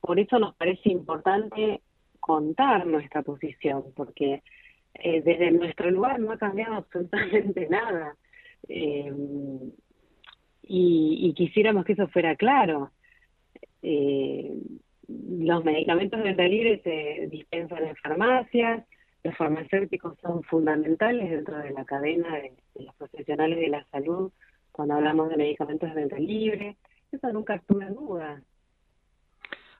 Por 0.00 0.20
eso 0.20 0.38
nos 0.38 0.54
parece 0.54 0.88
importante 0.88 1.80
contar 2.20 2.86
nuestra 2.86 3.22
posición, 3.22 3.86
porque 3.96 4.44
eh, 4.94 5.20
desde 5.22 5.50
nuestro 5.50 5.90
lugar 5.90 6.20
no 6.20 6.30
ha 6.30 6.38
cambiado 6.38 6.76
absolutamente 6.76 7.68
nada. 7.70 8.14
Eh, 8.68 9.12
y, 10.62 11.34
quisiéramos 11.34 11.84
que 11.84 11.94
eso 11.94 12.06
fuera 12.06 12.36
claro. 12.36 12.92
Eh, 13.82 14.52
los 15.08 15.64
medicamentos 15.64 16.22
de 16.22 16.48
libre 16.48 16.80
se 16.84 17.26
dispensan 17.32 17.84
en 17.84 17.96
farmacias, 17.96 18.86
los 19.22 19.36
farmacéuticos 19.36 20.18
son 20.20 20.42
fundamentales 20.44 21.30
dentro 21.30 21.58
de 21.58 21.70
la 21.70 21.84
cadena 21.84 22.36
de 22.36 22.52
los 22.74 22.94
profesionales 22.94 23.58
de 23.58 23.68
la 23.68 23.84
salud 23.86 24.32
cuando 24.72 24.94
hablamos 24.94 25.28
de 25.28 25.36
medicamentos 25.36 25.88
de 25.88 25.94
venta 25.94 26.18
libre. 26.18 26.76
Eso 27.12 27.32
nunca 27.32 27.56
estuvo 27.56 27.82
en 27.82 27.94
duda. 27.94 28.42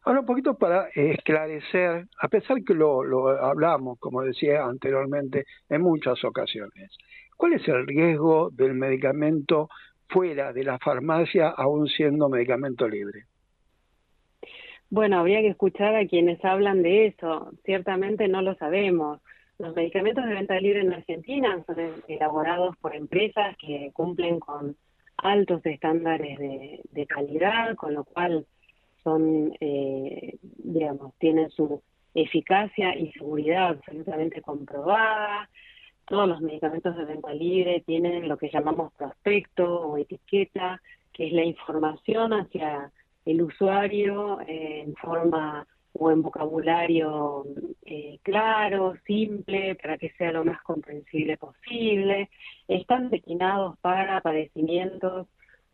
Ahora 0.03 0.21
un 0.21 0.27
poquito 0.27 0.55
para 0.55 0.89
esclarecer, 0.95 2.07
a 2.21 2.29
pesar 2.29 2.63
que 2.65 2.75
lo, 2.75 3.05
lo 3.05 3.29
hablamos, 3.29 3.99
como 3.99 4.23
decía 4.23 4.65
anteriormente, 4.65 5.45
en 5.69 5.83
muchas 5.83 6.25
ocasiones, 6.25 6.97
¿cuál 7.37 7.55
es 7.55 7.69
el 7.69 7.87
riesgo 7.87 8.51
del 8.51 8.75
medicamento 8.75 9.69
fuera 10.09 10.53
de 10.53 10.65
la 10.65 10.79
farmacia 10.79 11.49
aún 11.49 11.87
siendo 11.87 12.29
medicamento 12.29 12.89
libre? 12.89 13.27
Bueno, 14.91 15.21
habría 15.21 15.41
que 15.41 15.49
escuchar 15.49 15.95
a 15.95 16.07
quienes 16.07 16.45
hablan 16.45 16.83
de 16.83 17.07
eso. 17.07 17.53
Ciertamente 17.65 18.27
no 18.27 18.43
lo 18.43 18.57
sabemos. 18.57 19.21
Los 19.57 19.77
medicamentos 19.77 20.25
de 20.25 20.35
venta 20.35 20.59
libre 20.59 20.81
en 20.81 20.93
Argentina 20.93 21.63
son 21.65 21.77
elaborados 22.09 22.77
por 22.79 22.97
empresas 22.97 23.57
que 23.59 23.93
cumplen 23.93 24.41
con 24.41 24.77
altos 25.17 25.65
estándares 25.65 26.39
de, 26.39 27.07
calidad, 27.07 27.77
con 27.77 27.95
lo 27.95 28.03
cual 28.03 28.47
son, 29.05 29.53
eh, 29.61 30.39
digamos, 30.43 31.15
tienen 31.19 31.51
su 31.51 31.81
eficacia 32.15 32.97
y 32.99 33.13
seguridad 33.13 33.69
absolutamente 33.69 34.43
comprobada. 34.43 35.49
Todos 36.07 36.29
los 36.29 36.41
medicamentos 36.41 36.97
de 36.97 37.05
venta 37.05 37.33
libre 37.33 37.85
tienen 37.87 38.29
lo 38.29 38.37
que 38.37 38.51
llamamos 38.51 38.93
prospecto 38.95 39.83
o 39.83 39.99
etiqueta, 39.99 40.83
que 41.13 41.29
es 41.29 41.33
la 41.33 41.45
información 41.45 42.33
hacia 42.33 42.91
el 43.25 43.43
usuario 43.43 44.39
en 44.47 44.95
forma 44.97 45.67
o 45.93 46.11
en 46.11 46.23
vocabulario 46.23 47.45
eh, 47.85 48.19
claro, 48.23 48.95
simple, 49.07 49.75
para 49.75 49.99
que 49.99 50.11
sea 50.11 50.33
lo 50.33 50.45
más 50.45 50.63
comprensible 50.63 51.37
posible. 51.37 52.31
Están 52.69 53.11
destinados 53.11 53.79
para 53.81 54.21
padecimientos 54.21 55.27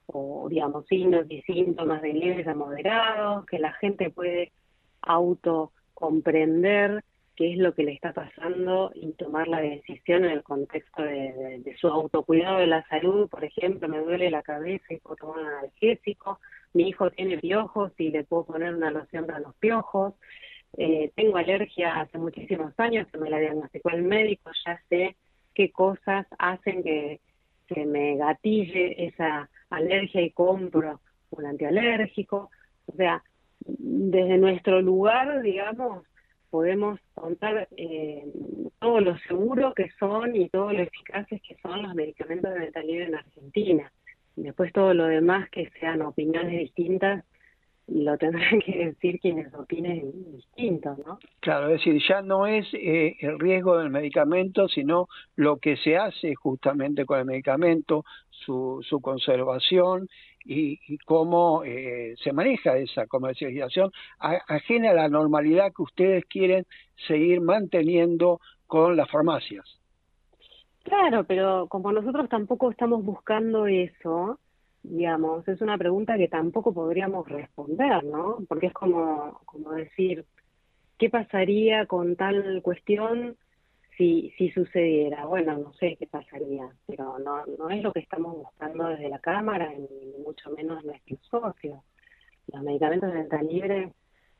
o, 0.06 0.48
digamos, 0.48 0.86
signos 0.86 1.26
y 1.28 1.42
síntomas 1.42 2.00
de 2.02 2.14
leves 2.14 2.46
a 2.46 2.54
moderados, 2.54 3.44
que 3.46 3.58
la 3.58 3.72
gente 3.74 4.10
puede 4.10 4.52
auto 5.02 5.72
comprender 5.94 7.04
qué 7.34 7.52
es 7.52 7.58
lo 7.58 7.74
que 7.74 7.82
le 7.82 7.92
está 7.92 8.12
pasando 8.12 8.90
y 8.94 9.12
tomar 9.12 9.46
la 9.46 9.60
decisión 9.60 10.24
en 10.24 10.30
el 10.30 10.42
contexto 10.42 11.02
de, 11.02 11.60
de, 11.62 11.76
su 11.76 11.88
autocuidado 11.88 12.58
de 12.58 12.66
la 12.66 12.86
salud. 12.88 13.28
Por 13.28 13.44
ejemplo, 13.44 13.88
me 13.88 14.00
duele 14.00 14.30
la 14.30 14.42
cabeza 14.42 14.94
y 14.94 14.98
puedo 14.98 15.16
tomar 15.16 15.40
un 15.40 15.46
analgésico. 15.46 16.40
Mi 16.76 16.90
hijo 16.90 17.10
tiene 17.10 17.38
piojos 17.38 17.90
y 17.96 18.10
le 18.10 18.24
puedo 18.24 18.44
poner 18.44 18.74
una 18.74 18.90
loción 18.90 19.24
para 19.24 19.40
los 19.40 19.54
piojos. 19.56 20.12
Eh, 20.76 21.10
tengo 21.16 21.38
alergia 21.38 22.02
hace 22.02 22.18
muchísimos 22.18 22.78
años, 22.78 23.08
que 23.10 23.16
me 23.16 23.30
la 23.30 23.38
diagnosticó 23.38 23.88
el 23.90 24.02
médico, 24.02 24.50
ya 24.66 24.78
sé 24.90 25.16
qué 25.54 25.72
cosas 25.72 26.26
hacen 26.38 26.82
que, 26.82 27.22
que 27.66 27.86
me 27.86 28.18
gatille 28.18 29.06
esa 29.06 29.48
alergia 29.70 30.20
y 30.20 30.32
compro 30.32 31.00
un 31.30 31.46
antialérgico. 31.46 32.50
O 32.84 32.92
sea, 32.94 33.24
desde 33.60 34.36
nuestro 34.36 34.82
lugar, 34.82 35.40
digamos, 35.40 36.04
podemos 36.50 37.00
contar 37.14 37.68
eh, 37.74 38.22
todo 38.80 39.00
lo 39.00 39.16
seguro 39.20 39.72
que 39.72 39.88
son 39.98 40.36
y 40.36 40.50
todo 40.50 40.74
lo 40.74 40.82
eficaces 40.82 41.40
que 41.40 41.56
son 41.62 41.84
los 41.84 41.94
medicamentos 41.94 42.52
de 42.52 42.82
libre 42.84 43.06
en 43.06 43.14
Argentina. 43.14 43.90
Después 44.36 44.72
todo 44.72 44.92
lo 44.94 45.06
demás 45.06 45.48
que 45.50 45.70
sean 45.80 46.02
opiniones 46.02 46.58
distintas, 46.58 47.24
lo 47.88 48.18
tendrán 48.18 48.60
que 48.66 48.86
decir 48.86 49.18
quienes 49.20 49.52
opinen 49.54 50.12
distinto, 50.32 50.96
¿no? 51.06 51.18
Claro, 51.40 51.68
es 51.68 51.84
decir, 51.84 52.02
ya 52.06 52.22
no 52.22 52.46
es 52.46 52.66
eh, 52.74 53.16
el 53.20 53.38
riesgo 53.38 53.78
del 53.78 53.90
medicamento, 53.90 54.68
sino 54.68 55.08
lo 55.36 55.56
que 55.58 55.76
se 55.76 55.96
hace 55.96 56.34
justamente 56.34 57.04
con 57.04 57.20
el 57.20 57.24
medicamento, 57.24 58.04
su, 58.30 58.84
su 58.88 59.00
conservación 59.00 60.08
y, 60.44 60.78
y 60.86 60.98
cómo 60.98 61.64
eh, 61.64 62.14
se 62.22 62.32
maneja 62.32 62.76
esa 62.76 63.06
comercialización 63.06 63.90
ajena 64.18 64.90
a 64.90 64.94
la 64.94 65.08
normalidad 65.08 65.72
que 65.74 65.82
ustedes 65.82 66.24
quieren 66.26 66.66
seguir 67.08 67.40
manteniendo 67.40 68.40
con 68.66 68.96
las 68.96 69.10
farmacias. 69.10 69.64
Claro, 70.86 71.24
pero 71.24 71.66
como 71.68 71.90
nosotros 71.90 72.28
tampoco 72.28 72.70
estamos 72.70 73.04
buscando 73.04 73.66
eso, 73.66 74.38
digamos, 74.84 75.46
es 75.48 75.60
una 75.60 75.76
pregunta 75.76 76.16
que 76.16 76.28
tampoco 76.28 76.72
podríamos 76.72 77.28
responder, 77.28 78.04
¿no? 78.04 78.38
Porque 78.48 78.68
es 78.68 78.72
como, 78.72 79.40
como 79.46 79.72
decir, 79.72 80.24
¿qué 80.96 81.10
pasaría 81.10 81.86
con 81.86 82.14
tal 82.14 82.62
cuestión 82.62 83.36
si, 83.96 84.32
si 84.38 84.50
sucediera? 84.52 85.26
Bueno, 85.26 85.58
no 85.58 85.72
sé 85.72 85.96
qué 85.98 86.06
pasaría, 86.06 86.68
pero 86.86 87.18
no, 87.18 87.44
no 87.58 87.68
es 87.70 87.82
lo 87.82 87.92
que 87.92 87.98
estamos 88.00 88.36
buscando 88.36 88.86
desde 88.86 89.08
la 89.08 89.18
Cámara, 89.18 89.72
ni 89.74 90.22
mucho 90.24 90.50
menos 90.52 90.84
nuestros 90.84 91.18
socios. 91.28 91.80
Los 92.52 92.62
medicamentos 92.62 93.10
de 93.10 93.18
venta 93.18 93.42
libre 93.42 93.92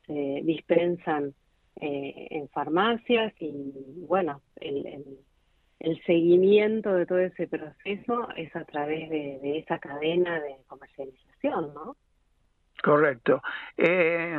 se 0.07 0.43
dispensan 0.45 1.35
eh, 1.81 2.29
en 2.31 2.49
farmacias 2.51 3.35
y, 3.41 3.53
bueno, 4.07 4.43
el, 4.61 4.87
el 4.87 5.05
el 5.81 6.03
seguimiento 6.05 6.95
de 6.95 7.07
todo 7.07 7.19
ese 7.19 7.47
proceso 7.47 8.29
es 8.37 8.55
a 8.57 8.65
través 8.65 9.11
de, 9.11 9.59
esa 9.59 9.79
cadena 9.79 10.41
de 10.41 10.57
comercialización, 10.67 11.75
¿no? 11.75 11.97
Correcto. 12.83 13.43
Eh, 13.77 14.39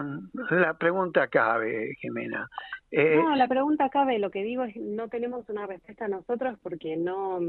la 0.52 0.78
pregunta 0.78 1.28
cabe, 1.28 1.96
Jimena. 2.00 2.48
Eh, 2.92 3.16
no, 3.16 3.36
la 3.36 3.48
pregunta 3.48 3.90
cabe. 3.90 4.20
Lo 4.20 4.32
que 4.32 4.44
digo 4.44 4.64
es 4.64 4.76
no 4.78 5.10
tenemos 5.10 5.50
una 5.50 5.66
respuesta 5.66 6.08
nosotros 6.08 6.58
porque 6.62 6.96
no 6.96 7.40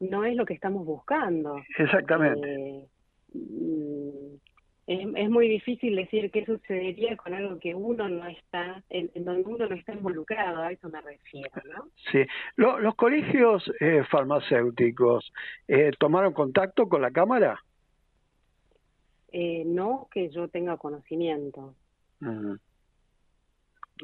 no 0.00 0.24
es 0.24 0.36
lo 0.36 0.46
que 0.46 0.54
estamos 0.54 0.84
buscando. 0.84 1.60
Exactamente. 1.76 2.48
Eh, 2.54 2.88
mm, 3.34 4.36
es, 4.88 5.06
es, 5.16 5.30
muy 5.30 5.48
difícil 5.48 5.94
decir 5.96 6.30
qué 6.30 6.46
sucedería 6.46 7.14
con 7.18 7.34
algo 7.34 7.58
que 7.58 7.74
uno 7.74 8.08
no 8.08 8.26
está, 8.26 8.82
en, 8.88 9.10
en, 9.14 9.24
donde 9.26 9.42
uno 9.42 9.68
no 9.68 9.74
está 9.74 9.92
involucrado, 9.92 10.62
a 10.62 10.72
eso 10.72 10.88
me 10.88 11.00
refiero, 11.02 11.50
¿no? 11.76 11.88
Sí. 12.10 12.24
Lo, 12.56 12.78
¿Los 12.78 12.94
colegios 12.94 13.70
eh, 13.80 14.02
farmacéuticos 14.10 15.30
eh, 15.68 15.90
tomaron 15.98 16.32
contacto 16.32 16.88
con 16.88 17.02
la 17.02 17.10
Cámara? 17.10 17.62
Eh, 19.30 19.62
no 19.66 20.08
que 20.10 20.30
yo 20.30 20.48
tenga 20.48 20.78
conocimiento. 20.78 21.74
Uh 22.22 22.26
-huh. 22.26 22.60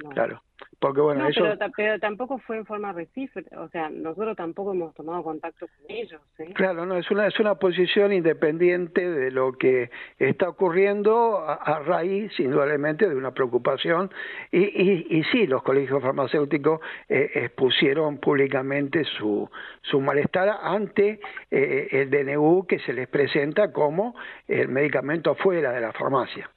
No. 0.03 0.11
Claro. 0.11 0.42
Porque 0.78 1.01
bueno, 1.01 1.22
no, 1.22 1.28
ellos... 1.28 1.57
pero, 1.59 1.72
pero, 1.76 1.99
tampoco 1.99 2.38
fue 2.38 2.59
en 2.59 2.66
forma 2.66 2.92
recíproca, 2.92 3.61
o 3.61 3.68
sea, 3.68 3.88
nosotros 3.90 4.36
tampoco 4.36 4.72
hemos 4.72 4.95
tomado 4.95 5.22
contacto 5.22 5.66
con 5.66 5.86
ellos. 5.88 6.20
¿eh? 6.38 6.53
Claro, 6.55 6.86
no, 6.86 6.97
es 6.97 7.11
una, 7.11 7.26
es 7.26 7.38
una 7.40 7.55
posición 7.57 8.12
independiente 8.12 9.09
de 9.09 9.30
lo 9.30 9.53
que 9.53 9.90
está 10.18 10.49
ocurriendo 10.49 11.38
a, 11.38 11.55
a 11.55 11.80
raíz, 11.80 12.38
indudablemente, 12.38 13.09
de 13.09 13.16
una 13.16 13.32
preocupación. 13.32 14.11
Y, 14.51 14.61
y, 14.61 15.07
y 15.11 15.24
sí, 15.24 15.47
los 15.47 15.62
colegios 15.62 16.03
farmacéuticos 16.03 16.80
eh, 17.09 17.30
expusieron 17.34 18.18
públicamente 18.18 19.05
su, 19.05 19.51
su 19.82 20.01
malestar 20.01 20.51
ante 20.62 21.20
eh, 21.51 21.88
el 21.92 22.11
DNU 22.11 22.66
que 22.66 22.78
se 22.80 22.92
les 22.92 23.09
presenta 23.09 23.72
como 23.72 24.14
el 24.49 24.68
medicamento 24.68 25.34
fuera 25.34 25.72
de 25.72 25.80
la 25.80 25.92
farmacia. 25.92 26.51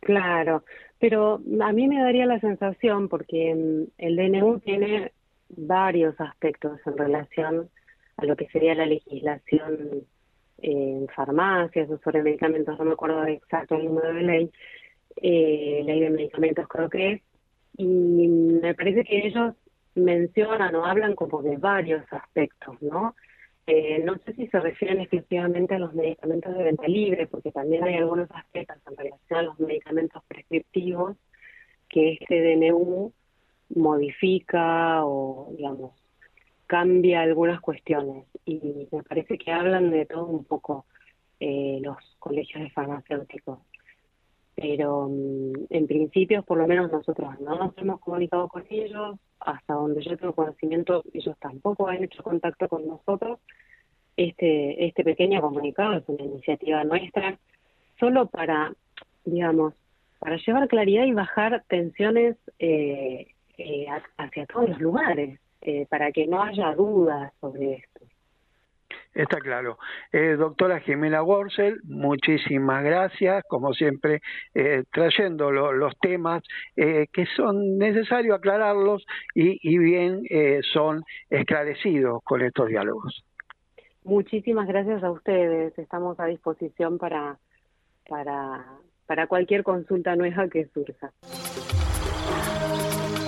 Claro, 0.00 0.62
pero 0.98 1.40
a 1.60 1.72
mí 1.72 1.88
me 1.88 2.00
daría 2.00 2.26
la 2.26 2.40
sensación, 2.40 3.08
porque 3.08 3.52
el 3.98 4.16
DNU 4.16 4.60
tiene 4.60 5.12
varios 5.48 6.20
aspectos 6.20 6.80
en 6.86 6.96
relación 6.96 7.70
a 8.16 8.24
lo 8.24 8.36
que 8.36 8.48
sería 8.48 8.74
la 8.74 8.86
legislación 8.86 10.06
en 10.58 11.06
farmacias 11.08 11.90
o 11.90 11.98
sobre 11.98 12.22
medicamentos, 12.22 12.78
no 12.78 12.86
me 12.86 12.92
acuerdo 12.92 13.26
exacto 13.26 13.76
el 13.76 13.84
número 13.84 14.14
de 14.14 14.22
ley, 14.22 14.50
eh, 15.16 15.82
ley 15.84 16.00
de 16.00 16.10
medicamentos 16.10 16.66
creo 16.68 16.88
que 16.88 17.12
es, 17.12 17.22
y 17.76 17.84
me 17.86 18.74
parece 18.74 19.04
que 19.04 19.26
ellos 19.26 19.54
mencionan 19.94 20.74
o 20.74 20.86
hablan 20.86 21.14
como 21.14 21.42
de 21.42 21.56
varios 21.58 22.04
aspectos, 22.10 22.80
¿no? 22.80 23.14
Eh, 23.66 24.00
no 24.04 24.16
sé 24.18 24.32
si 24.34 24.46
se 24.46 24.60
refieren 24.60 25.00
exclusivamente 25.00 25.74
a 25.74 25.78
los 25.80 25.92
medicamentos 25.92 26.56
de 26.56 26.64
venta 26.64 26.86
libre, 26.86 27.26
porque 27.26 27.50
también 27.50 27.82
hay 27.82 27.94
algunos 27.94 28.30
aspectos 28.30 28.76
en 28.88 28.96
relación 28.96 29.38
a 29.38 29.42
los 29.42 29.58
medicamentos 29.58 30.22
prescriptivos 30.28 31.16
que 31.88 32.12
este 32.12 32.42
DNU 32.42 33.12
modifica 33.70 35.04
o, 35.04 35.52
digamos, 35.56 35.92
cambia 36.66 37.22
algunas 37.22 37.60
cuestiones. 37.60 38.26
Y 38.44 38.88
me 38.92 39.02
parece 39.02 39.36
que 39.38 39.50
hablan 39.50 39.90
de 39.90 40.06
todo 40.06 40.26
un 40.26 40.44
poco 40.44 40.86
eh, 41.40 41.78
los 41.82 41.96
colegios 42.18 42.62
de 42.62 42.70
farmacéuticos. 42.70 43.58
Pero 44.56 45.08
mm, 45.08 45.66
en 45.68 45.86
principio, 45.86 46.42
por 46.42 46.58
lo 46.58 46.66
menos 46.66 46.90
nosotros 46.90 47.38
no 47.40 47.56
nos 47.56 47.78
hemos 47.78 48.00
comunicado 48.00 48.48
con 48.48 48.64
ellos, 48.70 49.18
hasta 49.38 49.74
donde 49.74 50.02
yo 50.02 50.16
tengo 50.16 50.32
conocimiento, 50.32 51.04
ellos 51.12 51.36
tampoco 51.38 51.88
han 51.88 52.02
hecho 52.02 52.22
contacto 52.22 52.68
con 52.68 52.88
nosotros. 52.88 53.38
Este, 54.16 54.86
este 54.86 55.04
pequeño 55.04 55.42
comunicado 55.42 55.98
es 55.98 56.04
una 56.08 56.24
iniciativa 56.24 56.82
nuestra, 56.84 57.38
solo 58.00 58.26
para, 58.26 58.72
digamos, 59.26 59.74
para 60.18 60.36
llevar 60.38 60.68
claridad 60.68 61.04
y 61.04 61.12
bajar 61.12 61.62
tensiones 61.68 62.36
eh, 62.58 63.26
eh, 63.58 63.86
hacia 64.16 64.46
todos 64.46 64.70
los 64.70 64.80
lugares, 64.80 65.38
eh, 65.60 65.86
para 65.90 66.10
que 66.12 66.26
no 66.26 66.42
haya 66.42 66.74
dudas 66.74 67.30
sobre 67.40 67.74
esto. 67.74 68.06
Está 69.16 69.38
claro. 69.38 69.78
Eh, 70.12 70.36
doctora 70.36 70.80
Jimena 70.80 71.22
Worsel, 71.22 71.80
muchísimas 71.84 72.84
gracias, 72.84 73.42
como 73.48 73.72
siempre, 73.72 74.20
eh, 74.54 74.84
trayendo 74.92 75.50
los 75.50 75.98
temas 75.98 76.42
eh, 76.76 77.06
que 77.10 77.24
son 77.34 77.78
necesarios 77.78 78.36
aclararlos 78.36 79.06
y, 79.34 79.58
y 79.62 79.78
bien 79.78 80.20
eh, 80.28 80.60
son 80.70 81.02
esclarecidos 81.30 82.22
con 82.24 82.42
estos 82.42 82.68
diálogos. 82.68 83.24
Muchísimas 84.04 84.68
gracias 84.68 85.02
a 85.02 85.10
ustedes. 85.10 85.76
Estamos 85.78 86.20
a 86.20 86.26
disposición 86.26 86.98
para, 86.98 87.38
para, 88.08 88.66
para 89.06 89.26
cualquier 89.28 89.62
consulta 89.62 90.14
nueva 90.14 90.46
que 90.48 90.66
surja. 90.66 91.10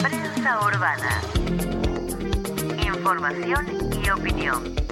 Prensa 0.03 0.61
urbana. 0.66 1.22
Información 2.86 3.66
y 4.05 4.11
opinión. 4.11 4.88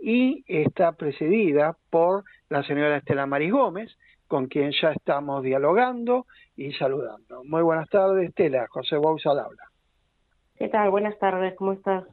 y 0.07 0.45
está 0.47 0.93
precedida 0.93 1.79
por 1.89 2.25
la 2.51 2.63
señora 2.63 2.99
Estela 2.99 3.25
Maris 3.25 3.51
Gómez, 3.51 3.97
con 4.29 4.49
quien 4.49 4.71
ya 4.73 4.93
estamos 4.93 5.43
dialogando 5.43 6.27
y 6.57 6.73
saludando. 6.75 7.43
Muy 7.45 7.63
buenas 7.63 7.89
tardes, 7.89 8.29
Estela. 8.29 8.67
José 8.69 8.99
Bouza 8.99 9.31
al 9.31 9.39
habla. 9.39 9.63
¿Qué 10.57 10.69
tal? 10.69 10.91
Buenas 10.91 11.19
tardes, 11.19 11.55
¿cómo 11.57 11.73
estás? 11.73 12.05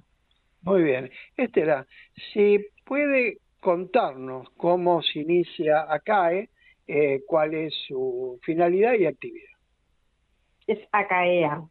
Muy 0.61 0.83
bien. 0.83 1.11
Estela, 1.35 1.85
si 2.31 2.65
puede 2.85 3.39
contarnos 3.59 4.49
cómo 4.51 5.01
se 5.01 5.19
inicia 5.19 5.85
ACAE, 5.91 6.49
eh, 6.87 7.23
cuál 7.27 7.53
es 7.53 7.73
su 7.89 8.39
finalidad 8.43 8.93
y 8.93 9.05
actividad. 9.05 9.51
Es 10.65 10.79
ACAEA. 10.93 11.61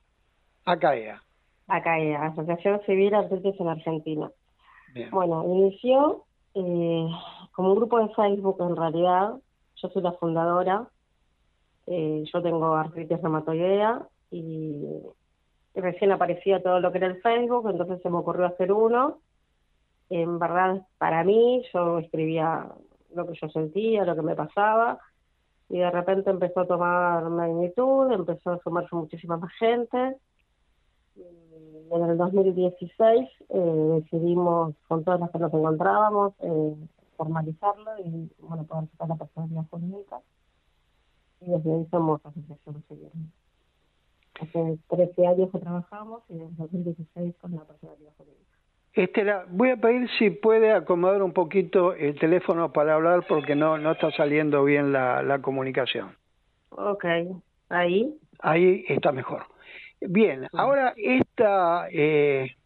ACAEA. 0.66 1.22
ACAEA, 1.66 2.26
Asociación 2.26 2.82
Civil 2.84 3.14
Artritis 3.14 3.58
en 3.58 3.68
Argentina. 3.68 4.30
Bueno, 5.10 5.44
inició 5.46 6.24
eh, 6.54 7.08
como 7.52 7.72
un 7.72 7.76
grupo 7.76 7.98
de 7.98 8.14
Facebook 8.14 8.56
en 8.60 8.76
realidad. 8.76 9.34
Yo 9.76 9.88
soy 9.88 10.02
la 10.02 10.12
fundadora. 10.12 10.88
Eh, 11.86 12.24
yo 12.32 12.42
tengo 12.42 12.74
artritis 12.74 13.20
reumatoidea 13.20 14.06
y 14.30 14.84
recién 15.74 16.12
aparecía 16.12 16.62
todo 16.62 16.80
lo 16.80 16.92
que 16.92 16.98
era 16.98 17.06
el 17.06 17.20
Facebook, 17.20 17.68
entonces 17.68 18.00
se 18.02 18.10
me 18.10 18.18
ocurrió 18.18 18.46
hacer 18.46 18.72
uno. 18.72 19.18
En 20.08 20.38
verdad, 20.38 20.86
para 20.98 21.24
mí, 21.24 21.64
yo 21.72 21.98
escribía 21.98 22.68
lo 23.14 23.26
que 23.26 23.38
yo 23.40 23.48
sentía, 23.48 24.04
lo 24.04 24.14
que 24.14 24.22
me 24.22 24.36
pasaba, 24.36 24.98
y 25.68 25.78
de 25.78 25.90
repente 25.90 26.30
empezó 26.30 26.60
a 26.60 26.66
tomar 26.66 27.28
magnitud, 27.30 28.12
empezó 28.12 28.50
a 28.52 28.58
sumarse 28.58 28.94
muchísima 28.94 29.36
más 29.36 29.52
gente 29.54 30.16
en 31.90 32.10
el 32.10 32.18
2016 32.18 33.28
eh, 33.48 34.00
decidimos, 34.00 34.74
con 34.88 35.04
todas 35.04 35.20
las 35.20 35.30
que 35.30 35.38
nos 35.38 35.52
encontrábamos, 35.52 36.34
eh, 36.40 36.74
formalizarlo 37.16 37.90
y 38.04 38.30
bueno, 38.38 38.64
poder 38.64 38.88
sacar 38.92 39.08
la 39.08 39.16
personalidad 39.16 39.64
jurídica. 39.70 40.20
Y 41.40 41.50
desde 41.50 41.74
ahí 41.74 41.86
somos 41.90 42.24
asociación 42.24 42.82
civil. 42.88 43.10
Hace 44.40 44.78
13 44.88 45.26
años 45.26 45.50
que 45.50 45.58
trabajamos 45.58 46.22
y 46.28 46.34
desde 46.34 46.48
el 46.48 46.56
2016 46.56 47.34
con 47.40 47.56
la 47.56 47.64
personalidad 47.64 48.12
jurídica. 48.16 48.40
Estela, 48.92 49.46
voy 49.48 49.70
a 49.70 49.76
pedir 49.76 50.08
si 50.18 50.30
puede 50.30 50.72
acomodar 50.72 51.22
un 51.22 51.32
poquito 51.32 51.94
el 51.94 52.18
teléfono 52.18 52.72
para 52.72 52.94
hablar 52.94 53.24
porque 53.28 53.54
no, 53.54 53.78
no 53.78 53.92
está 53.92 54.10
saliendo 54.12 54.64
bien 54.64 54.92
la, 54.92 55.22
la 55.22 55.40
comunicación. 55.40 56.10
Ok, 56.70 57.04
ahí. 57.68 58.18
Ahí 58.40 58.84
está 58.88 59.12
mejor. 59.12 59.42
Bien, 60.00 60.48
ahora 60.52 60.94
esta, 60.96 61.88
eh, 61.90 62.56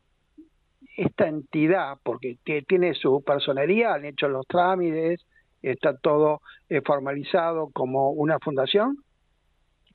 esta 0.97 1.26
entidad, 1.26 1.99
porque 2.03 2.39
tiene 2.66 2.95
su 2.95 3.22
personería, 3.24 3.95
han 3.95 4.05
hecho 4.05 4.28
los 4.28 4.47
trámites, 4.47 5.24
está 5.62 5.97
todo 5.97 6.41
eh, 6.68 6.80
formalizado 6.82 7.70
como 7.72 8.11
una 8.11 8.39
fundación. 8.39 8.99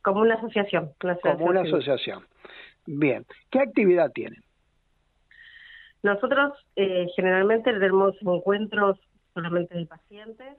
Como 0.01 0.21
una 0.21 0.35
asociación. 0.35 0.91
como 1.21 1.45
una 1.45 1.61
asociación. 1.61 2.25
Bien, 2.85 3.25
¿qué 3.51 3.59
actividad 3.59 4.11
tienen? 4.11 4.43
Nosotros 6.01 6.53
eh, 6.75 7.07
generalmente 7.15 7.71
tenemos 7.73 8.15
encuentros 8.21 8.99
solamente 9.33 9.77
de 9.77 9.85
pacientes 9.85 10.57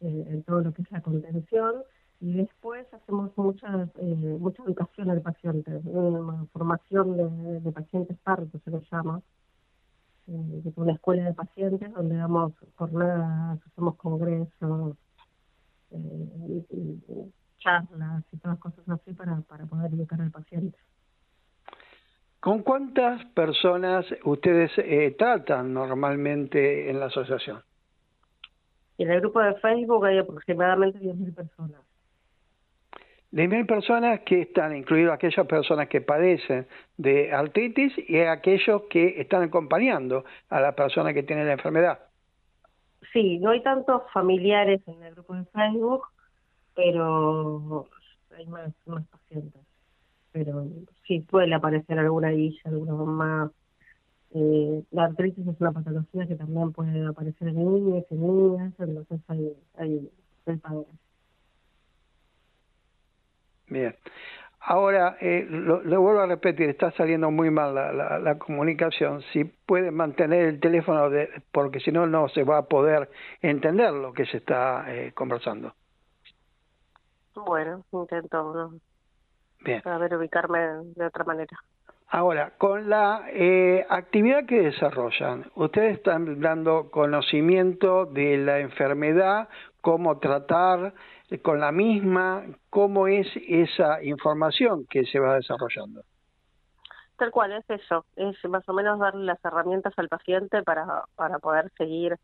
eh, 0.00 0.24
en 0.28 0.42
todo 0.42 0.62
lo 0.62 0.72
que 0.72 0.82
es 0.82 0.90
la 0.90 1.02
contención 1.02 1.82
y 2.20 2.32
después 2.34 2.86
hacemos 2.92 3.30
mucha, 3.36 3.88
eh, 3.96 4.36
mucha 4.40 4.62
educación 4.64 5.10
al 5.10 5.22
paciente, 5.22 5.70
una 5.84 6.44
formación 6.52 7.16
de, 7.16 7.60
de 7.60 7.72
pacientes 7.72 8.16
partos 8.18 8.60
se 8.62 8.70
lo 8.70 8.80
llama, 8.90 9.22
eh, 10.28 10.72
una 10.76 10.92
escuela 10.92 11.24
de 11.24 11.32
pacientes 11.32 11.92
donde 11.94 12.16
damos 12.16 12.52
jornadas, 12.74 13.58
hacemos 13.66 13.96
congresos, 13.96 14.96
eh, 15.90 17.30
charlas 17.58 18.24
y 18.32 18.36
todas 18.36 18.58
cosas 18.58 18.86
así 18.88 19.14
para, 19.14 19.40
para 19.42 19.64
poder 19.64 19.92
educar 19.92 20.20
al 20.20 20.30
paciente. 20.30 20.78
¿Con 22.40 22.62
cuántas 22.62 23.24
personas 23.26 24.04
ustedes 24.24 24.70
eh, 24.78 25.14
tratan 25.18 25.72
normalmente 25.72 26.90
en 26.90 27.00
la 27.00 27.06
asociación? 27.06 27.62
En 28.98 29.10
el 29.10 29.20
grupo 29.20 29.40
de 29.40 29.54
Facebook 29.54 30.04
hay 30.04 30.18
aproximadamente 30.18 30.98
10.000 31.00 31.34
personas. 31.34 31.80
10.000 33.32 33.66
personas 33.66 34.20
que 34.20 34.42
están, 34.42 34.74
incluidas 34.74 35.14
aquellas 35.14 35.46
personas 35.46 35.88
que 35.88 36.00
padecen 36.00 36.66
de 36.96 37.32
artritis 37.32 37.92
y 38.08 38.20
aquellos 38.20 38.82
que 38.88 39.20
están 39.20 39.42
acompañando 39.42 40.24
a 40.48 40.60
la 40.60 40.74
persona 40.74 41.12
que 41.12 41.22
tiene 41.22 41.44
la 41.44 41.52
enfermedad. 41.52 41.98
Sí, 43.12 43.38
no 43.38 43.50
hay 43.50 43.62
tantos 43.62 44.02
familiares 44.12 44.80
en 44.86 45.02
el 45.02 45.14
grupo 45.14 45.34
de 45.34 45.44
Facebook, 45.46 46.06
pero 46.74 47.86
hay 48.36 48.46
más, 48.46 48.72
más 48.86 49.06
pacientes. 49.08 49.62
Pero 50.32 50.66
sí 51.06 51.26
suele 51.30 51.54
aparecer 51.54 51.98
alguna 51.98 52.30
guilla, 52.30 52.60
alguna 52.64 52.94
más. 52.94 53.50
Eh, 54.34 54.82
la 54.90 55.04
artritis 55.04 55.46
es 55.46 55.60
una 55.60 55.72
patología 55.72 56.26
que 56.26 56.34
también 56.34 56.72
puede 56.72 57.06
aparecer 57.06 57.48
en 57.48 57.56
niños 57.56 58.04
y 58.10 58.14
niñas, 58.14 58.74
entonces 58.78 59.20
hay, 59.28 59.52
hay, 59.76 60.10
hay 60.46 60.56
padres. 60.56 61.07
Bien. 63.68 63.94
Ahora, 64.60 65.16
eh, 65.20 65.46
lo, 65.48 65.82
lo, 65.82 66.00
vuelvo 66.00 66.20
a 66.20 66.26
repetir, 66.26 66.68
está 66.68 66.90
saliendo 66.92 67.30
muy 67.30 67.50
mal 67.50 67.74
la, 67.74 67.92
la, 67.92 68.18
la 68.18 68.38
comunicación. 68.38 69.22
Si 69.32 69.44
puede 69.44 69.90
mantener 69.90 70.46
el 70.46 70.60
teléfono, 70.60 71.08
de, 71.08 71.42
porque 71.52 71.80
si 71.80 71.92
no, 71.92 72.06
no 72.06 72.28
se 72.28 72.44
va 72.44 72.58
a 72.58 72.62
poder 72.62 73.08
entender 73.40 73.92
lo 73.92 74.12
que 74.12 74.26
se 74.26 74.38
está 74.38 74.84
eh, 74.88 75.12
conversando. 75.14 75.72
Bueno, 77.34 77.84
intento. 77.92 78.72
Bien. 79.60 79.82
a 79.84 79.98
ver 79.98 80.14
ubicarme 80.16 80.58
de 80.94 81.06
otra 81.06 81.24
manera. 81.24 81.56
Ahora, 82.10 82.52
con 82.56 82.88
la 82.88 83.26
eh, 83.28 83.86
actividad 83.88 84.46
que 84.46 84.62
desarrollan, 84.62 85.50
ustedes 85.56 85.98
están 85.98 86.40
dando 86.40 86.90
conocimiento 86.90 88.06
de 88.06 88.38
la 88.38 88.60
enfermedad, 88.60 89.48
cómo 89.82 90.18
tratar 90.18 90.94
con 91.42 91.60
la 91.60 91.72
misma, 91.72 92.44
cómo 92.70 93.06
es 93.06 93.26
esa 93.46 94.02
información 94.02 94.86
que 94.86 95.04
se 95.04 95.18
va 95.18 95.34
desarrollando. 95.34 96.02
Tal 97.16 97.30
cual, 97.30 97.52
es 97.52 97.68
eso, 97.68 98.06
es 98.16 98.36
más 98.48 98.66
o 98.68 98.72
menos 98.72 98.98
darle 98.98 99.24
las 99.24 99.44
herramientas 99.44 99.92
al 99.96 100.08
paciente 100.08 100.62
para, 100.62 101.04
para 101.16 101.38
poder 101.38 101.70
seguir 101.76 102.16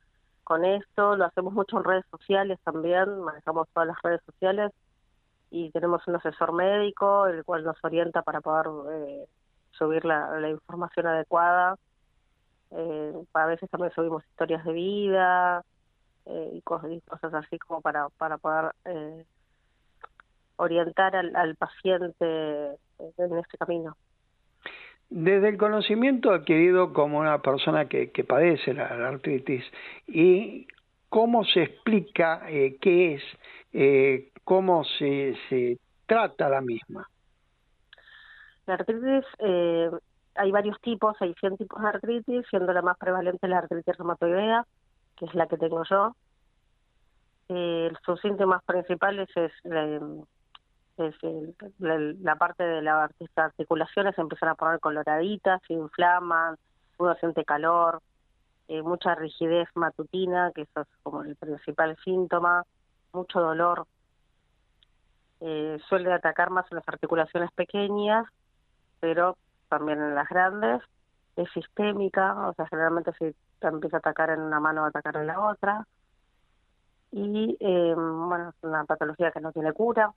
con 0.44 0.64
esto. 0.64 1.16
Lo 1.16 1.24
hacemos 1.26 1.52
mucho 1.52 1.78
en 1.78 1.84
redes 1.84 2.04
sociales 2.10 2.58
también, 2.64 3.20
manejamos 3.20 3.68
todas 3.74 3.88
las 3.88 4.00
redes 4.02 4.22
sociales 4.24 4.72
y 5.50 5.70
tenemos 5.70 6.06
un 6.06 6.16
asesor 6.16 6.52
médico, 6.52 7.26
el 7.26 7.44
cual 7.44 7.64
nos 7.64 7.76
orienta 7.82 8.22
para 8.22 8.40
poder 8.40 8.66
eh, 8.92 9.26
subir 9.72 10.04
la, 10.04 10.48
información 10.48 11.06
adecuada. 11.08 11.76
Eh, 12.70 13.12
a 13.34 13.46
veces 13.46 13.68
también 13.68 13.92
subimos 13.94 14.24
historias 14.26 14.64
de 14.64 14.72
vida 14.72 15.64
eh, 16.26 16.50
y, 16.54 16.60
cosas, 16.62 16.90
y, 16.92 17.00
cosas, 17.00 17.34
así 17.34 17.58
como 17.58 17.80
para, 17.80 18.08
para 18.10 18.38
poder 18.38 18.72
eh, 18.84 19.24
orientar 20.56 21.16
al, 21.16 21.34
al 21.36 21.56
paciente 21.56 22.78
en 22.98 23.38
este 23.38 23.58
camino. 23.58 23.96
Desde 25.10 25.48
el 25.48 25.58
conocimiento 25.58 26.32
adquirido 26.32 26.92
como 26.92 27.18
una 27.18 27.40
persona 27.40 27.86
que, 27.86 28.10
que 28.10 28.24
padece 28.24 28.72
la, 28.72 28.96
la, 28.96 29.08
artritis 29.08 29.64
y 30.06 30.66
cómo 31.08 31.44
se 31.44 31.62
explica 31.62 32.42
eh, 32.48 32.76
qué 32.80 33.14
es, 33.14 33.22
eh, 33.72 34.32
cómo 34.42 34.82
se, 34.82 35.36
se 35.48 35.78
trata 36.06 36.48
la 36.48 36.60
misma. 36.60 37.08
La 38.66 38.74
artritis, 38.74 39.24
eh, 39.38 39.90
hay 40.34 40.50
varios 40.50 40.80
tipos, 40.80 41.14
hay 41.20 41.34
100 41.34 41.58
tipos 41.58 41.80
de 41.80 41.88
artritis, 41.88 42.46
siendo 42.50 42.72
la 42.72 42.82
más 42.82 42.98
prevalente 42.98 43.46
la 43.46 43.58
artritis 43.58 43.96
reumatoidea, 43.96 44.66
que 45.16 45.26
es 45.26 45.34
la 45.34 45.46
que 45.46 45.56
tengo 45.56 45.82
yo. 45.84 46.16
Eh, 47.48 47.92
sus 48.04 48.20
síntomas 48.20 48.62
principales 48.64 49.28
es, 49.36 49.52
es 50.96 51.14
el, 51.22 51.56
la, 52.22 52.36
parte 52.36 52.64
de 52.64 52.82
las 52.82 53.10
articulaciones 53.36 54.16
empiezan 54.18 54.50
a 54.50 54.54
poner 54.54 54.80
coloraditas, 54.80 55.60
se 55.66 55.74
inflaman, 55.74 56.56
uno 56.98 57.14
siente 57.16 57.44
calor, 57.44 58.00
eh, 58.68 58.82
mucha 58.82 59.14
rigidez 59.14 59.68
matutina, 59.74 60.52
que 60.54 60.62
eso 60.62 60.80
es 60.82 60.88
como 61.02 61.22
el 61.22 61.36
principal 61.36 61.96
síntoma, 62.04 62.64
mucho 63.12 63.40
dolor. 63.40 63.86
Eh, 65.40 65.78
suele 65.88 66.12
atacar 66.12 66.50
más 66.50 66.64
en 66.70 66.76
las 66.76 66.88
articulaciones 66.88 67.50
pequeñas, 67.52 68.24
pero 69.00 69.36
también 69.68 70.00
en 70.00 70.14
las 70.14 70.28
grandes. 70.28 70.80
Es 71.36 71.50
sistémica, 71.52 72.48
o 72.48 72.54
sea, 72.54 72.66
generalmente 72.68 73.12
si 73.18 73.34
empieza 73.68 73.96
a 73.96 74.00
atacar 74.00 74.30
en 74.30 74.40
una 74.40 74.60
mano, 74.60 74.84
a 74.84 74.88
atacar 74.88 75.16
en 75.16 75.26
la 75.26 75.40
otra. 75.40 75.86
Y 77.12 77.56
eh, 77.60 77.94
bueno, 77.96 78.50
es 78.50 78.56
una 78.62 78.84
patología 78.84 79.30
que 79.30 79.40
no 79.40 79.52
tiene 79.52 79.72
cura, 79.72 80.12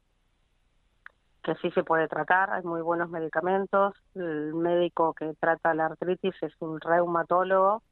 que 1.43 1.55
sí 1.55 1.71
se 1.71 1.83
puede 1.83 2.07
tratar, 2.07 2.51
hay 2.51 2.63
muy 2.63 2.81
buenos 2.81 3.09
medicamentos. 3.09 3.93
El 4.15 4.53
médico 4.55 5.13
que 5.13 5.33
trata 5.39 5.73
la 5.73 5.85
artritis 5.87 6.35
es 6.41 6.53
un 6.59 6.79
reumatólogo 6.81 7.83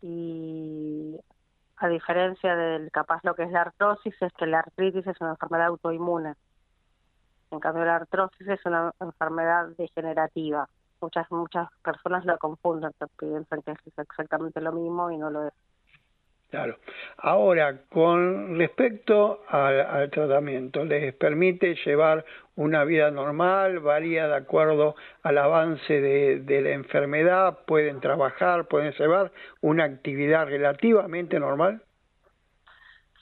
y 0.00 1.18
a 1.76 1.88
diferencia 1.88 2.56
del 2.56 2.90
capaz 2.90 3.20
lo 3.24 3.34
que 3.34 3.44
es 3.44 3.50
la 3.50 3.62
artrosis, 3.62 4.14
es 4.20 4.32
que 4.32 4.46
la 4.46 4.60
artritis 4.60 5.06
es 5.06 5.20
una 5.20 5.30
enfermedad 5.30 5.68
autoinmune. 5.68 6.34
En 7.50 7.60
cambio, 7.60 7.84
la 7.84 7.96
artrosis 7.96 8.48
es 8.48 8.64
una 8.66 8.92
enfermedad 9.00 9.68
degenerativa. 9.78 10.68
Muchas 11.00 11.30
muchas 11.30 11.68
personas 11.82 12.24
lo 12.24 12.36
confunden, 12.38 12.90
piensan 13.18 13.62
que 13.62 13.72
es 13.72 13.98
exactamente 13.98 14.60
lo 14.60 14.72
mismo 14.72 15.10
y 15.10 15.16
no 15.16 15.30
lo 15.30 15.46
es. 15.46 15.54
Claro. 16.50 16.78
Ahora, 17.18 17.82
con 17.90 18.56
respecto 18.56 19.42
al, 19.48 19.80
al, 19.80 20.10
tratamiento, 20.10 20.82
¿les 20.82 21.14
permite 21.14 21.74
llevar 21.84 22.24
una 22.56 22.84
vida 22.84 23.10
normal? 23.10 23.80
¿Varía 23.80 24.26
de 24.28 24.36
acuerdo 24.36 24.96
al 25.22 25.36
avance 25.36 26.00
de, 26.00 26.40
de 26.40 26.62
la 26.62 26.70
enfermedad? 26.70 27.58
¿Pueden 27.66 28.00
trabajar? 28.00 28.66
¿Pueden 28.66 28.92
llevar 28.92 29.30
una 29.60 29.84
actividad 29.84 30.46
relativamente 30.46 31.38
normal? 31.38 31.82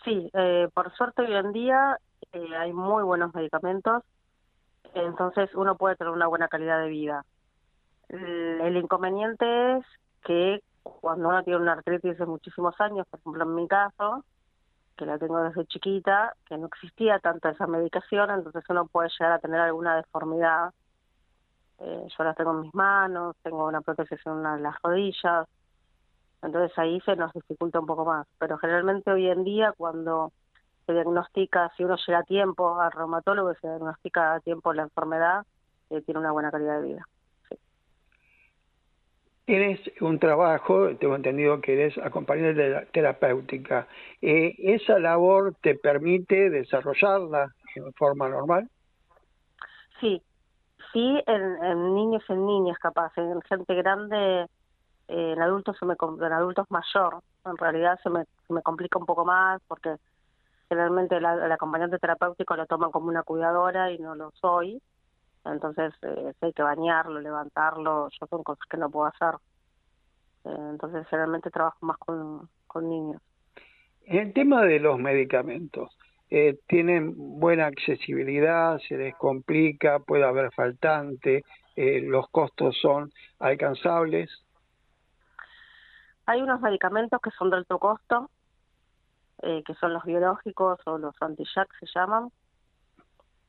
Sí, 0.06 0.30
eh, 0.32 0.68
por 0.72 0.92
suerte 0.94 1.22
hoy 1.22 1.34
en 1.34 1.52
día 1.52 1.98
eh, 2.32 2.56
hay 2.56 2.72
muy 2.72 3.02
buenos 3.02 3.34
medicamentos, 3.34 4.04
entonces 4.94 5.52
uno 5.56 5.76
puede 5.76 5.96
tener 5.96 6.12
una 6.12 6.28
buena 6.28 6.46
calidad 6.46 6.80
de 6.80 6.88
vida. 6.88 7.24
El, 8.08 8.60
el 8.60 8.76
inconveniente 8.76 9.76
es 9.76 9.86
que 10.24 10.62
cuando 10.82 11.28
uno 11.28 11.42
tiene 11.42 11.60
una 11.60 11.72
artritis 11.72 12.18
de 12.18 12.26
muchísimos 12.26 12.80
años, 12.80 13.06
por 13.08 13.20
ejemplo 13.20 13.44
en 13.44 13.54
mi 13.54 13.68
caso, 13.68 14.24
que 14.96 15.06
la 15.06 15.18
tengo 15.18 15.42
desde 15.42 15.66
chiquita, 15.66 16.34
que 16.46 16.56
no 16.56 16.66
existía 16.66 17.18
tanto 17.18 17.48
esa 17.48 17.66
medicación, 17.66 18.30
entonces 18.30 18.64
uno 18.68 18.86
puede 18.86 19.10
llegar 19.10 19.32
a 19.32 19.38
tener 19.38 19.60
alguna 19.60 19.96
deformidad. 19.96 20.72
Eh, 21.78 22.06
yo 22.16 22.24
la 22.24 22.34
tengo 22.34 22.52
en 22.52 22.60
mis 22.62 22.74
manos, 22.74 23.36
tengo 23.42 23.66
una 23.66 23.82
prótesis 23.82 24.18
en 24.24 24.42
de 24.42 24.60
las 24.60 24.80
rodillas, 24.82 25.46
entonces 26.42 26.76
ahí 26.78 27.00
se 27.02 27.16
nos 27.16 27.32
dificulta 27.32 27.80
un 27.80 27.86
poco 27.86 28.04
más. 28.04 28.26
Pero 28.38 28.56
generalmente 28.58 29.10
hoy 29.10 29.28
en 29.28 29.44
día 29.44 29.72
cuando 29.76 30.32
se 30.86 30.92
diagnostica, 30.92 31.70
si 31.76 31.84
uno 31.84 31.96
llega 32.06 32.20
a 32.20 32.24
tiempo 32.24 32.80
al 32.80 32.92
reumatólogo 32.92 33.52
y 33.52 33.56
se 33.56 33.68
diagnostica 33.68 34.34
a 34.34 34.40
tiempo 34.40 34.72
la 34.72 34.82
enfermedad, 34.82 35.44
eh, 35.90 36.00
tiene 36.02 36.20
una 36.20 36.32
buena 36.32 36.50
calidad 36.50 36.80
de 36.80 36.86
vida. 36.86 37.06
Tienes 39.46 39.78
un 40.00 40.18
trabajo, 40.18 40.96
tengo 40.96 41.14
entendido 41.14 41.60
que 41.60 41.74
eres 41.74 41.96
acompañante 41.98 42.88
terapéutica. 42.92 43.86
Eh, 44.20 44.56
¿Esa 44.58 44.98
labor 44.98 45.54
te 45.62 45.76
permite 45.76 46.50
desarrollarla 46.50 47.54
en 47.76 47.92
forma 47.92 48.28
normal? 48.28 48.68
Sí, 50.00 50.20
sí, 50.92 51.22
en, 51.28 51.94
niños 51.94 52.24
y 52.28 52.32
en 52.32 52.44
niñas 52.44 52.76
capaz, 52.78 53.12
en 53.18 53.40
gente 53.42 53.72
grande, 53.76 54.46
eh, 55.06 55.32
en 55.36 55.40
adultos 55.40 55.76
se 55.78 55.86
me, 55.86 55.94
en 55.94 56.32
adultos 56.32 56.66
mayor, 56.68 57.20
en 57.44 57.56
realidad 57.56 58.00
se 58.02 58.10
me, 58.10 58.24
se 58.48 58.52
me 58.52 58.62
complica 58.62 58.98
un 58.98 59.06
poco 59.06 59.24
más 59.24 59.62
porque 59.68 59.94
generalmente 60.68 61.20
la, 61.20 61.34
el 61.34 61.52
acompañante 61.52 62.00
terapéutico 62.00 62.56
lo 62.56 62.66
toman 62.66 62.90
como 62.90 63.06
una 63.06 63.22
cuidadora 63.22 63.92
y 63.92 63.98
no 63.98 64.16
lo 64.16 64.32
soy 64.32 64.82
entonces 65.52 65.94
eh, 66.02 66.32
si 66.38 66.46
hay 66.46 66.52
que 66.52 66.62
bañarlo, 66.62 67.20
levantarlo, 67.20 68.08
yo 68.08 68.26
son 68.26 68.42
cosas 68.42 68.66
que 68.68 68.76
no 68.76 68.90
puedo 68.90 69.06
hacer. 69.06 69.34
Eh, 70.44 70.68
entonces 70.70 71.06
generalmente 71.08 71.50
trabajo 71.50 71.78
más 71.84 71.98
con, 71.98 72.48
con 72.66 72.88
niños. 72.88 73.22
En 74.04 74.18
el 74.18 74.32
tema 74.32 74.62
de 74.62 74.78
los 74.80 74.98
medicamentos, 74.98 75.96
eh, 76.30 76.58
¿tienen 76.66 77.14
buena 77.16 77.66
accesibilidad? 77.66 78.78
¿Se 78.88 78.96
les 78.96 79.14
complica? 79.16 79.98
¿Puede 80.00 80.24
haber 80.24 80.52
faltante? 80.52 81.44
¿Los 81.76 82.26
costos 82.30 82.74
son 82.80 83.12
alcanzables? 83.38 84.30
Hay 86.24 86.40
unos 86.40 86.60
medicamentos 86.62 87.20
que 87.20 87.30
son 87.32 87.50
de 87.50 87.56
alto 87.56 87.78
costo, 87.78 88.30
que 89.42 89.74
son 89.78 89.92
los 89.92 90.02
biológicos 90.04 90.80
o 90.86 90.96
los 90.96 91.14
anti 91.20 91.44
se 91.44 91.86
llaman, 91.94 92.30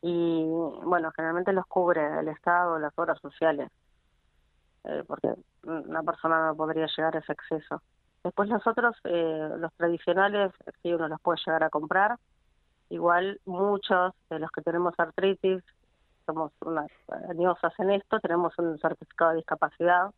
y 0.02 0.44
bueno, 0.46 1.12
generalmente 1.16 1.54
los 1.54 1.66
cubre 1.66 2.20
el 2.20 2.28
Estado, 2.28 2.80
las 2.80 2.98
obras 2.98 3.20
sociales, 3.20 3.70
eh, 4.84 5.04
porque 5.08 5.34
una 5.64 6.04
persona 6.04 6.48
no 6.48 6.56
podría 6.56 6.88
llegar 6.96 7.16
a 7.16 7.20
ese 7.20 7.32
acceso. 7.32 7.82
Después 8.24 8.50
los 8.50 8.66
otros, 8.66 8.96
eh, 9.06 9.50
los 9.58 9.74
tradicionales, 9.74 10.52
sí 10.82 10.94
uno 10.94 11.08
los 11.08 11.22
puede 11.22 11.40
llegar 11.46 11.64
a 11.64 11.70
comprar. 11.70 12.18
Igual 12.90 13.40
muchos 13.46 14.14
de 14.30 14.40
los 14.40 14.52
que 14.52 14.62
tenemos 14.62 14.94
artritis, 14.98 15.64
somos 16.26 16.52
unas 16.62 16.92
añosas 17.30 17.74
en 17.80 17.92
esto, 17.92 18.20
tenemos 18.20 18.58
un 18.60 18.78
certificado 18.80 19.32
de 19.32 19.38
discapacidad, 19.38 20.12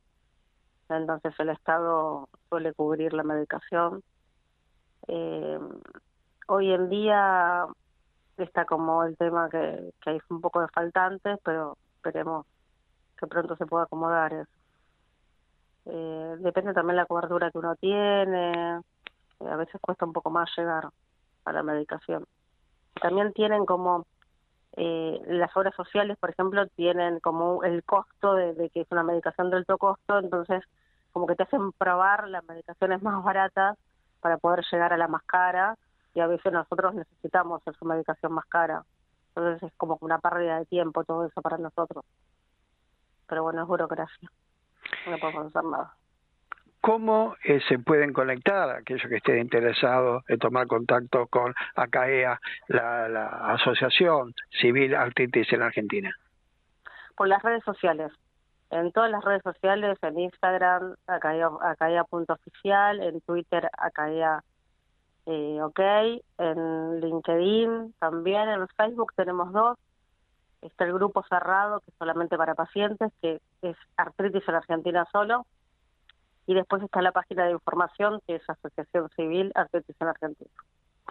entonces 0.89 1.33
el 1.39 1.49
Estado 1.49 2.27
suele 2.49 2.73
cubrir 2.73 3.13
la 3.13 3.23
medicación. 3.23 4.01
Eh, 5.07 5.59
hoy 6.47 6.73
en 6.73 6.89
día 6.89 7.67
está 8.43 8.65
como 8.65 9.03
el 9.03 9.17
tema 9.17 9.49
que, 9.49 9.91
hay 10.05 10.19
un 10.29 10.41
poco 10.41 10.61
de 10.61 10.67
faltantes, 10.69 11.39
pero 11.43 11.77
esperemos 11.95 12.45
que 13.17 13.27
pronto 13.27 13.55
se 13.55 13.65
pueda 13.65 13.83
acomodar 13.83 14.33
eso. 14.33 14.51
Eh, 15.85 16.35
depende 16.39 16.73
también 16.73 16.97
la 16.97 17.05
cobertura 17.05 17.51
que 17.51 17.57
uno 17.57 17.75
tiene, 17.75 18.77
eh, 18.77 19.49
a 19.49 19.55
veces 19.55 19.79
cuesta 19.81 20.05
un 20.05 20.13
poco 20.13 20.29
más 20.29 20.49
llegar 20.57 20.89
a 21.45 21.51
la 21.51 21.63
medicación. 21.63 22.25
También 23.01 23.33
tienen 23.33 23.65
como 23.65 24.05
eh, 24.73 25.21
las 25.27 25.55
obras 25.57 25.75
sociales, 25.75 26.17
por 26.17 26.29
ejemplo, 26.29 26.67
tienen 26.67 27.19
como 27.19 27.63
el 27.63 27.83
costo 27.83 28.35
de, 28.35 28.53
de, 28.53 28.69
que 28.69 28.81
es 28.81 28.87
una 28.91 29.03
medicación 29.03 29.49
de 29.49 29.57
alto 29.57 29.77
costo, 29.77 30.19
entonces 30.19 30.63
como 31.11 31.25
que 31.27 31.35
te 31.35 31.43
hacen 31.43 31.71
probar 31.73 32.27
las 32.29 32.43
medicaciones 32.45 33.01
más 33.03 33.23
baratas 33.23 33.77
para 34.21 34.37
poder 34.37 34.63
llegar 34.71 34.93
a 34.93 34.97
la 34.97 35.07
más 35.07 35.23
cara 35.23 35.77
y 36.19 36.21
a 36.21 36.27
veces 36.27 36.51
nosotros 36.51 36.93
necesitamos 36.95 37.61
esa 37.65 37.85
medicación 37.85 38.33
más 38.33 38.45
cara. 38.47 38.83
Entonces 39.29 39.63
es 39.63 39.77
como 39.77 39.97
una 40.01 40.19
pérdida 40.19 40.59
de 40.59 40.65
tiempo 40.65 41.05
todo 41.05 41.25
eso 41.25 41.41
para 41.41 41.57
nosotros. 41.57 42.03
Pero 43.25 43.43
bueno, 43.43 43.61
es 43.61 43.67
burocracia. 43.69 44.29
No 45.09 45.17
podemos 45.17 45.45
hacer 45.47 45.63
nada. 45.63 45.93
¿Cómo 46.81 47.37
eh, 47.45 47.61
se 47.69 47.79
pueden 47.79 48.11
conectar 48.11 48.69
aquellos 48.69 49.07
que 49.07 49.15
estén 49.15 49.39
interesados 49.39 50.25
en 50.27 50.39
tomar 50.39 50.67
contacto 50.67 51.27
con 51.27 51.53
ACAEA, 51.75 52.37
la, 52.67 53.07
la 53.07 53.27
Asociación 53.53 54.33
Civil 54.59 54.95
Artritis 54.95 55.53
en 55.53 55.61
Argentina? 55.61 56.11
Por 57.15 57.29
las 57.29 57.41
redes 57.43 57.63
sociales. 57.63 58.11
En 58.71 58.91
todas 58.91 59.09
las 59.09 59.23
redes 59.23 59.41
sociales, 59.43 59.97
en 60.01 60.19
Instagram, 60.19 60.95
acaea.oficial, 61.07 62.99
en 63.03 63.21
Twitter, 63.21 63.69
acaea 63.77 64.43
eh, 65.25 65.61
ok, 65.61 65.79
en 66.37 67.01
LinkedIn 67.01 67.93
también, 67.99 68.49
en 68.49 68.67
Facebook 68.69 69.13
tenemos 69.15 69.51
dos. 69.51 69.77
Está 70.61 70.85
el 70.85 70.93
grupo 70.93 71.23
cerrado, 71.29 71.79
que 71.79 71.91
es 71.91 71.97
solamente 71.97 72.37
para 72.37 72.55
pacientes, 72.55 73.11
que 73.21 73.39
es 73.61 73.77
Artritis 73.95 74.47
en 74.47 74.55
Argentina 74.55 75.07
solo. 75.11 75.45
Y 76.47 76.53
después 76.53 76.81
está 76.83 77.01
la 77.01 77.11
página 77.11 77.45
de 77.45 77.51
información, 77.51 78.19
que 78.27 78.35
es 78.35 78.49
Asociación 78.49 79.09
Civil 79.15 79.51
Artritis 79.55 79.95
en 79.99 80.07
Argentina. 80.07 80.49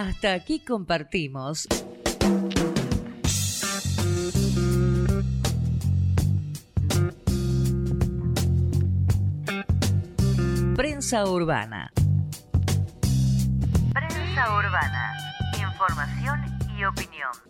Hasta 0.00 0.32
aquí 0.32 0.60
compartimos. 0.60 1.68
Prensa 10.74 11.26
Urbana. 11.26 11.92
Prensa 13.92 14.56
Urbana. 14.56 15.12
Información 15.60 16.40
y 16.78 16.84
opinión. 16.84 17.49